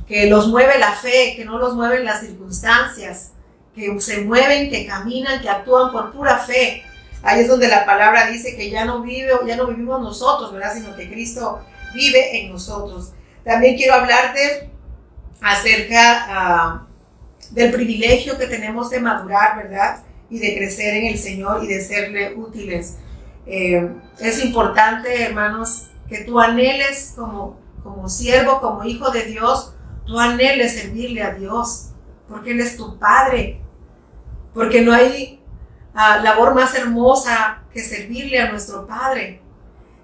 [0.07, 3.33] que los mueve la fe, que no los mueven las circunstancias,
[3.75, 6.83] que se mueven, que caminan, que actúan por pura fe.
[7.23, 10.75] Ahí es donde la palabra dice que ya no vive, ya no vivimos nosotros, ¿verdad?
[10.75, 11.61] Sino que Cristo
[11.95, 13.13] vive en nosotros.
[13.45, 14.71] También quiero hablarte
[15.41, 16.87] acerca ah,
[17.51, 20.03] del privilegio que tenemos de madurar, ¿verdad?
[20.31, 22.99] Y de crecer en el Señor y de serle útiles.
[23.47, 23.89] Eh,
[24.21, 29.75] es importante, hermanos, que tú anheles como, como siervo, como hijo de Dios,
[30.07, 31.91] tú anheles servirle a Dios,
[32.29, 33.61] porque Él es tu Padre,
[34.55, 35.42] porque no hay
[35.95, 39.41] ah, labor más hermosa que servirle a nuestro Padre.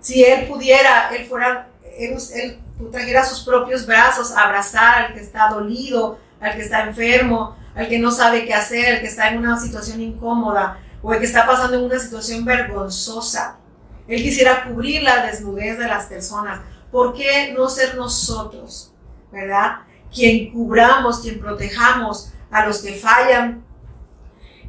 [0.00, 1.68] Si Él pudiera, Él fuera
[1.98, 2.60] él
[2.92, 7.88] trajera sus propios brazos a abrazar al que está dolido, al que está enfermo, al
[7.88, 11.26] que no sabe qué hacer, al que está en una situación incómoda o el que
[11.26, 13.58] está pasando en una situación vergonzosa.
[14.06, 16.60] Él quisiera cubrir la desnudez de las personas.
[16.90, 18.92] ¿Por qué no ser nosotros,
[19.30, 19.80] verdad?
[20.14, 23.64] Quien cubramos, quien protejamos a los que fallan.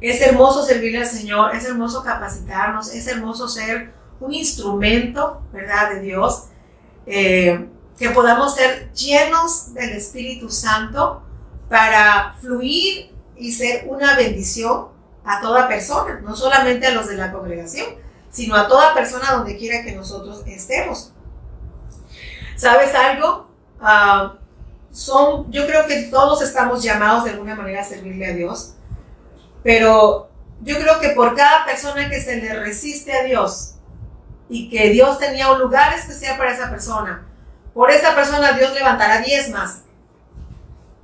[0.00, 5.90] Es hermoso servirle al Señor, es hermoso capacitarnos, es hermoso ser un instrumento, ¿verdad?
[5.90, 6.44] De Dios
[7.06, 11.22] eh, que podamos ser llenos del Espíritu Santo
[11.68, 14.88] para fluir y ser una bendición
[15.24, 17.86] a toda persona, no solamente a los de la congregación,
[18.30, 21.12] sino a toda persona donde quiera que nosotros estemos.
[22.56, 23.48] ¿Sabes algo?
[23.80, 24.34] Ah,
[24.90, 28.74] son, yo creo que todos estamos llamados de alguna manera a servirle a Dios,
[29.62, 30.30] pero
[30.62, 33.76] yo creo que por cada persona que se le resiste a Dios,
[34.50, 37.24] y que Dios tenía un lugar especial para esa persona.
[37.72, 39.84] Por esa persona Dios levantará diez más,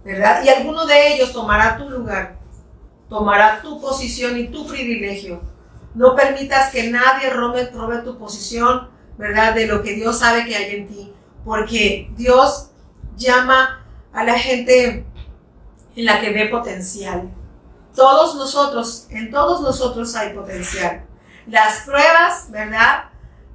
[0.05, 0.43] ¿verdad?
[0.45, 2.37] Y alguno de ellos tomará tu lugar,
[3.09, 5.41] tomará tu posición y tu privilegio.
[5.95, 9.55] No permitas que nadie robe, robe tu posición, ¿verdad?
[9.55, 11.13] De lo que Dios sabe que hay en ti,
[11.45, 12.71] porque Dios
[13.17, 15.07] llama a la gente
[15.95, 17.31] en la que ve potencial.
[17.97, 21.05] Todos nosotros, en todos nosotros hay potencial.
[21.47, 23.07] Las pruebas, ¿verdad?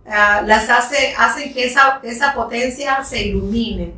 [0.05, 3.93] Ah, las hace, hacen que esa, esa potencia se ilumine.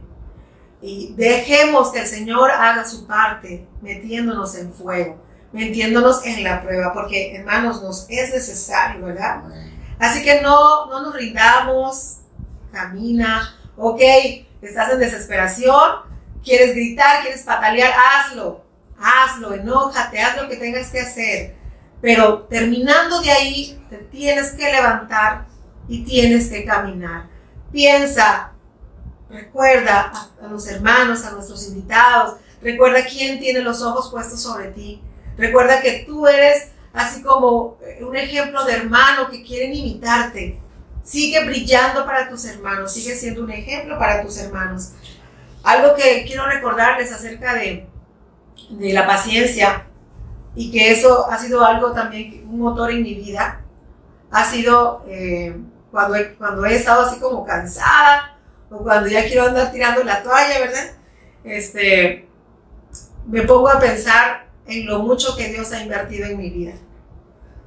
[0.82, 5.24] Y dejemos que el Señor haga su parte, metiéndonos en fuego,
[5.54, 9.44] metiéndonos en la prueba, porque hermanos, nos es necesario, ¿verdad?
[9.98, 12.18] Así que no, no nos rindamos,
[12.74, 14.02] camina, ok,
[14.62, 15.92] estás en desesperación,
[16.44, 18.63] quieres gritar, quieres patalear, hazlo,
[19.04, 21.56] hazlo, enójate, haz lo que tengas que hacer.
[22.02, 25.46] Pero terminando de ahí, te tienes que levantar
[25.88, 27.28] y tienes que caminar.
[27.72, 28.52] Piensa,
[29.30, 35.02] recuerda a, los hermanos, a nuestros invitados, Recuerda quién tiene los ojos puestos sobre ti.
[35.38, 40.60] Recuerda que tú eres así como un ejemplo de hermano que quieren imitarte.
[41.04, 44.94] Sigue brillando para tus hermanos, sigue siendo un ejemplo para tus hermanos.
[45.62, 47.86] Algo que quiero recordarles acerca de,
[48.70, 49.88] de la paciencia
[50.56, 53.62] y que eso ha sido algo también, un motor en mi vida,
[54.32, 55.56] ha sido eh,
[55.92, 58.38] cuando, he, cuando he estado así como cansada
[58.70, 60.92] o cuando ya quiero andar tirando la toalla, ¿verdad?
[61.44, 62.28] Este,
[63.28, 66.74] me pongo a pensar en lo mucho que Dios ha invertido en mi vida.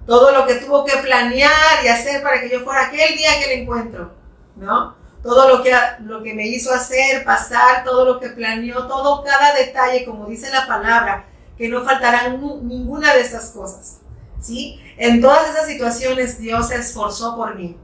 [0.07, 3.49] Todo lo que tuvo que planear y hacer para que yo fuera aquel día que
[3.49, 4.13] le encuentro,
[4.57, 4.97] ¿no?
[5.27, 5.73] Todo lo que,
[6.05, 10.49] lo que me hizo hacer, pasar, todo lo que planeó, todo, cada detalle, como dice
[10.51, 11.27] la palabra,
[11.59, 13.99] que no faltarán ninguna de esas cosas,
[14.41, 14.81] ¿sí?
[14.97, 17.77] En todas esas situaciones Dios se esforzó por mí.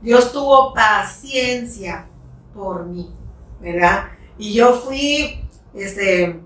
[0.00, 2.06] Dios tuvo paciencia
[2.52, 3.14] por mí,
[3.60, 4.08] ¿verdad?
[4.36, 5.40] Y yo fui,
[5.74, 6.40] este,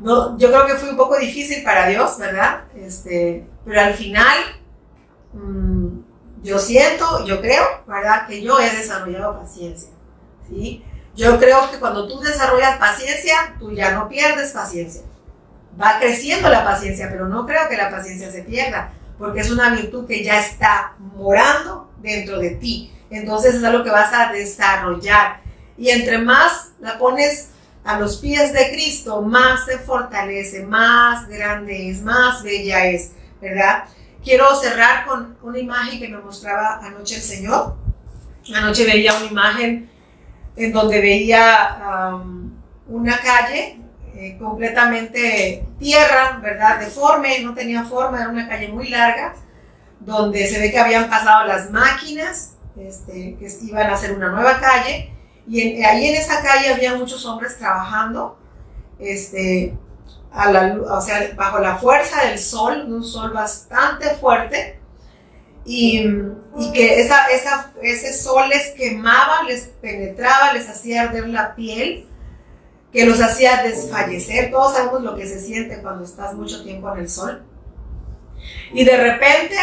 [0.00, 2.64] no, yo creo que fue un poco difícil para Dios, ¿verdad?
[2.74, 4.36] Este, pero al final,
[5.32, 5.83] mm,
[6.44, 8.26] yo siento, yo creo, ¿verdad?
[8.26, 9.88] Que yo he desarrollado paciencia,
[10.46, 10.84] ¿sí?
[11.16, 15.02] Yo creo que cuando tú desarrollas paciencia, tú ya no pierdes paciencia.
[15.80, 19.70] Va creciendo la paciencia, pero no creo que la paciencia se pierda, porque es una
[19.70, 22.92] virtud que ya está morando dentro de ti.
[23.08, 25.40] Entonces es algo que vas a desarrollar.
[25.78, 27.52] Y entre más la pones
[27.84, 33.84] a los pies de Cristo, más se fortalece, más grande es, más bella es, ¿verdad?
[34.24, 37.76] Quiero cerrar con una imagen que me mostraba anoche el Señor.
[38.54, 39.90] Anoche veía una imagen
[40.56, 42.50] en donde veía um,
[42.88, 43.78] una calle
[44.14, 46.80] eh, completamente tierra, ¿verdad?
[46.80, 49.34] Deforme, no tenía forma, era una calle muy larga,
[50.00, 54.60] donde se ve que habían pasado las máquinas, este, que iban a hacer una nueva
[54.60, 55.10] calle,
[55.46, 58.38] y ahí en esa calle había muchos hombres trabajando,
[58.98, 59.74] este,
[60.32, 64.80] a la, o sea, bajo la fuerza del sol, un sol bastante fuerte,
[65.66, 66.04] y,
[66.74, 72.06] que esa, esa, ese sol les quemaba, les penetraba, les hacía arder la piel,
[72.92, 74.50] que los hacía desfallecer.
[74.50, 77.42] Todos sabemos lo que se siente cuando estás mucho tiempo en el sol.
[78.72, 79.56] Y de repente,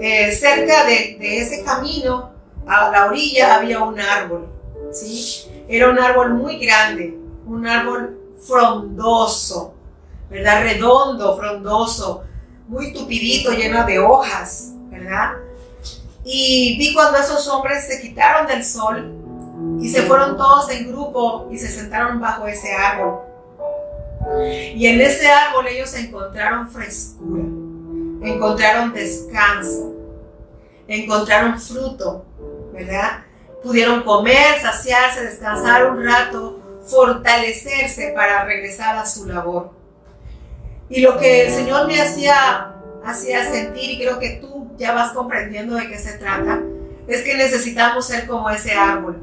[0.00, 2.32] eh, cerca de, de ese camino,
[2.66, 4.48] a la orilla, había un árbol.
[4.92, 5.44] ¿sí?
[5.68, 7.16] Era un árbol muy grande,
[7.46, 9.74] un árbol frondoso,
[10.30, 10.62] ¿verdad?
[10.62, 12.24] Redondo, frondoso,
[12.68, 15.34] muy tupidito, lleno de hojas, ¿verdad?
[16.24, 19.14] Y vi cuando esos hombres se quitaron del sol
[19.80, 23.20] y se fueron todos en grupo y se sentaron bajo ese árbol.
[24.74, 27.44] Y en ese árbol ellos encontraron frescura,
[28.22, 29.94] encontraron descanso,
[30.88, 32.24] encontraron fruto,
[32.72, 33.24] ¿verdad?
[33.62, 39.72] Pudieron comer, saciarse, descansar un rato, fortalecerse para regresar a su labor.
[40.88, 42.74] Y lo que el Señor me hacía,
[43.04, 46.62] hacía sentir, y creo que tú ya vas comprendiendo de qué se trata,
[47.08, 49.20] es que necesitamos ser como ese árbol,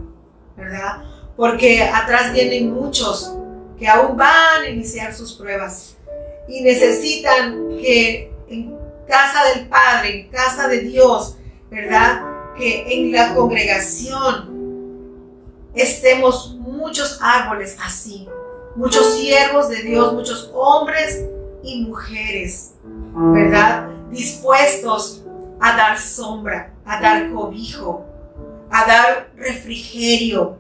[0.58, 1.04] ¿verdad?
[1.36, 3.36] Porque atrás vienen muchos
[3.78, 5.98] que aún van a iniciar sus pruebas
[6.48, 11.38] y necesitan que en casa del Padre, en casa de Dios,
[11.70, 12.22] ¿verdad?
[12.58, 14.54] Que en la congregación
[15.74, 18.28] estemos muchos árboles así,
[18.76, 21.24] muchos siervos de Dios, muchos hombres
[21.64, 23.88] y mujeres, ¿verdad?
[24.12, 25.24] Dispuestos
[25.62, 28.06] a dar sombra, a dar cobijo,
[28.70, 30.58] a dar refrigerio,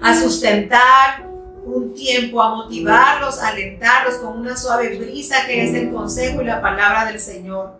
[0.00, 1.28] a sustentar
[1.64, 6.44] un tiempo, a motivarlos, a alentarlos con una suave brisa que es el consejo y
[6.44, 7.78] la palabra del Señor,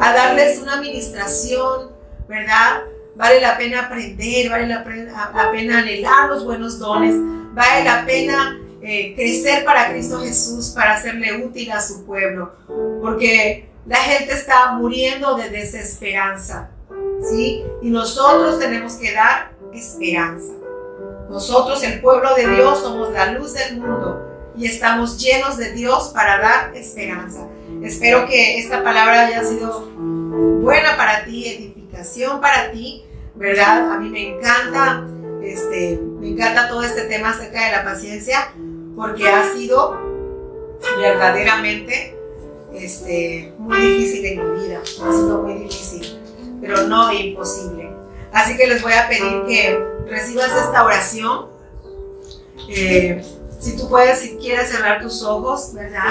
[0.00, 1.90] a darles una administración,
[2.28, 2.82] ¿verdad?
[3.16, 7.14] Vale la pena aprender, vale la, pena anhelar los buenos dones,
[7.54, 12.52] vale la pena eh, crecer para Cristo Jesús, para hacerle útil a su pueblo,
[13.00, 16.70] porque la gente está muriendo de desesperanza,
[17.22, 17.64] ¿sí?
[17.80, 20.52] Y nosotros tenemos que dar esperanza.
[21.30, 26.10] Nosotros, el pueblo de Dios, somos la luz del mundo y estamos llenos de Dios
[26.14, 27.46] para dar esperanza.
[27.82, 29.88] Espero que esta palabra haya sido
[30.60, 33.05] buena para ti, edificación para ti,
[33.36, 33.92] ¿verdad?
[33.92, 35.06] A mí me encanta,
[35.42, 38.52] este, me encanta todo este tema acerca de la paciencia
[38.94, 40.00] porque ha sido
[40.98, 42.16] verdaderamente
[42.74, 46.18] este, muy difícil en mi vida, ha sido muy difícil,
[46.60, 47.90] pero no imposible.
[48.32, 49.78] Así que les voy a pedir que
[50.08, 51.46] recibas esta oración.
[52.68, 53.22] Eh,
[53.60, 56.10] si tú puedes, si quieres cerrar tus ojos, ¿verdad?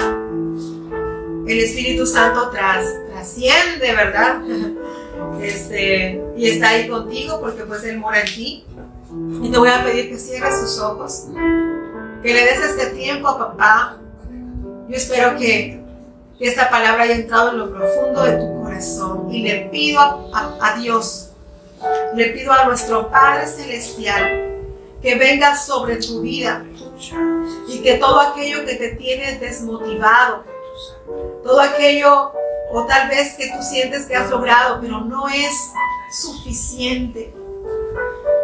[1.48, 4.42] El Espíritu Santo tras, trasciende, ¿verdad?
[5.42, 8.66] Este, y está ahí contigo porque pues Él mora aquí.
[9.42, 11.28] Y te voy a pedir que cierres tus ojos
[12.26, 13.98] que le des este tiempo a papá.
[14.90, 15.80] Yo espero que,
[16.40, 20.78] esta palabra haya entrado en lo profundo de tu corazón y le pido a, a
[20.78, 21.30] Dios,
[22.14, 24.54] le pido a nuestro Padre Celestial
[25.02, 26.66] que venga sobre tu vida
[27.70, 30.44] y que todo aquello que te tiene desmotivado,
[31.42, 32.34] todo aquello
[32.72, 35.54] o tal vez que tú sientes que has logrado, pero no es
[36.12, 37.34] suficiente.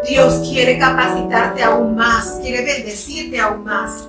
[0.07, 4.07] Dios quiere capacitarte aún más, quiere bendecirte aún más.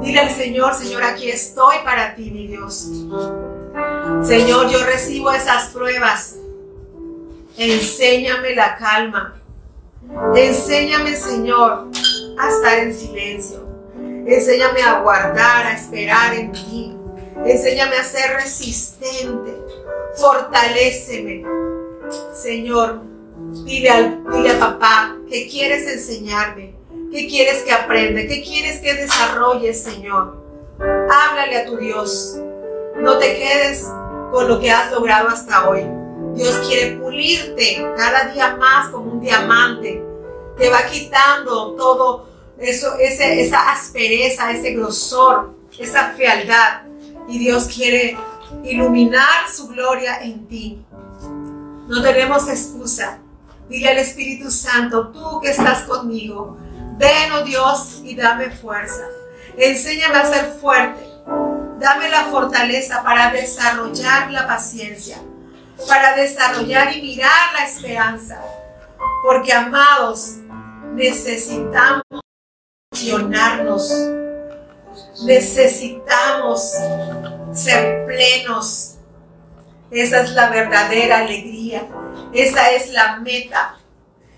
[0.00, 2.88] Dile al Señor, Señor, aquí estoy para ti, mi Dios.
[4.22, 6.36] Señor, yo recibo esas pruebas.
[7.56, 9.34] Enséñame la calma.
[10.34, 11.88] Enséñame, Señor,
[12.38, 13.66] a estar en silencio.
[14.26, 16.97] Enséñame a guardar, a esperar en ti.
[17.44, 19.54] Enséñame a ser resistente.
[20.16, 21.44] Fortaléceme.
[22.32, 23.02] Señor,
[23.64, 26.74] dile, al, dile a papá que quieres enseñarme,
[27.12, 30.36] que quieres que aprenda, que quieres que desarrolle, Señor.
[30.80, 32.38] Háblale a tu Dios.
[32.96, 33.86] No te quedes
[34.32, 35.84] con lo que has logrado hasta hoy.
[36.34, 40.02] Dios quiere pulirte cada día más como un diamante.
[40.56, 42.28] Te va quitando todo
[42.58, 46.82] eso, esa aspereza, ese grosor, esa fealdad.
[47.28, 48.16] Y Dios quiere
[48.64, 50.84] iluminar su gloria en ti.
[51.88, 53.18] No tenemos excusa.
[53.68, 56.56] Dile al Espíritu Santo, tú que estás conmigo,
[56.96, 59.04] ven, oh Dios, y dame fuerza.
[59.58, 61.06] Enséñame a ser fuerte.
[61.78, 65.18] Dame la fortaleza para desarrollar la paciencia,
[65.86, 68.42] para desarrollar y mirar la esperanza.
[69.22, 70.38] Porque, amados,
[70.94, 72.02] necesitamos
[72.90, 73.92] funcionarnos.
[75.24, 76.74] Necesitamos
[77.52, 78.94] ser plenos.
[79.90, 81.86] Esa es la verdadera alegría.
[82.32, 83.76] Esa es la meta.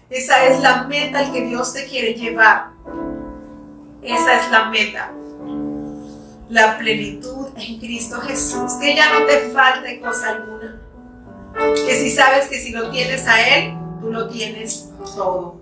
[0.08, 2.70] Esa es la meta al que Dios te quiere llevar.
[4.02, 5.12] Esa es la meta.
[6.48, 8.72] La plenitud en Cristo Jesús.
[8.80, 10.80] Que ya no te falte cosa alguna.
[11.54, 15.60] Que si sabes que si lo tienes a Él, tú lo tienes todo.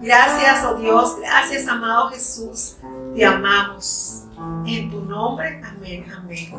[0.00, 1.16] Gracias, oh Dios.
[1.20, 2.76] Gracias, amado Jesús.
[3.14, 4.25] Te amamos.
[4.38, 6.50] En tu nombre, amén, amén.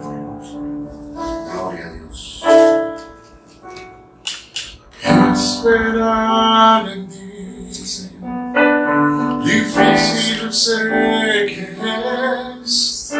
[1.53, 2.43] Gloria a Dios.
[5.33, 9.43] Esperar en ti, Señor.
[9.43, 11.77] Difícil sé que
[12.63, 13.13] es.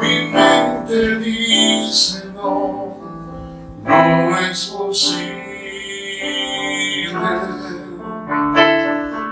[0.00, 2.98] Mi mente dice no,
[3.82, 5.40] no es posible.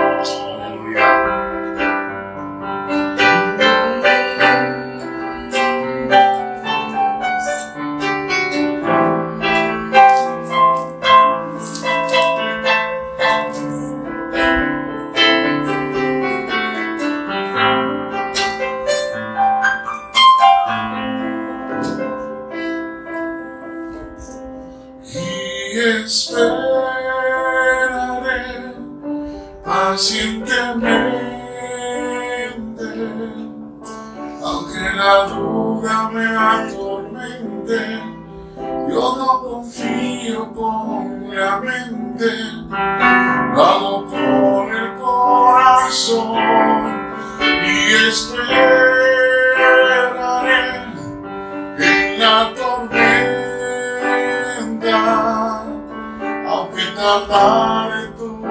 [57.15, 58.45] Aunque tardare tu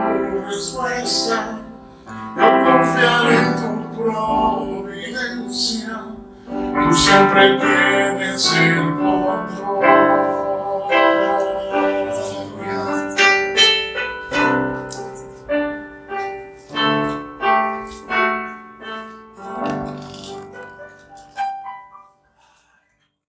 [0.46, 1.60] respuesta,
[2.38, 3.72] yo confiaré en tu
[4.84, 5.96] providencia,
[6.48, 8.93] tú siempre tienes el.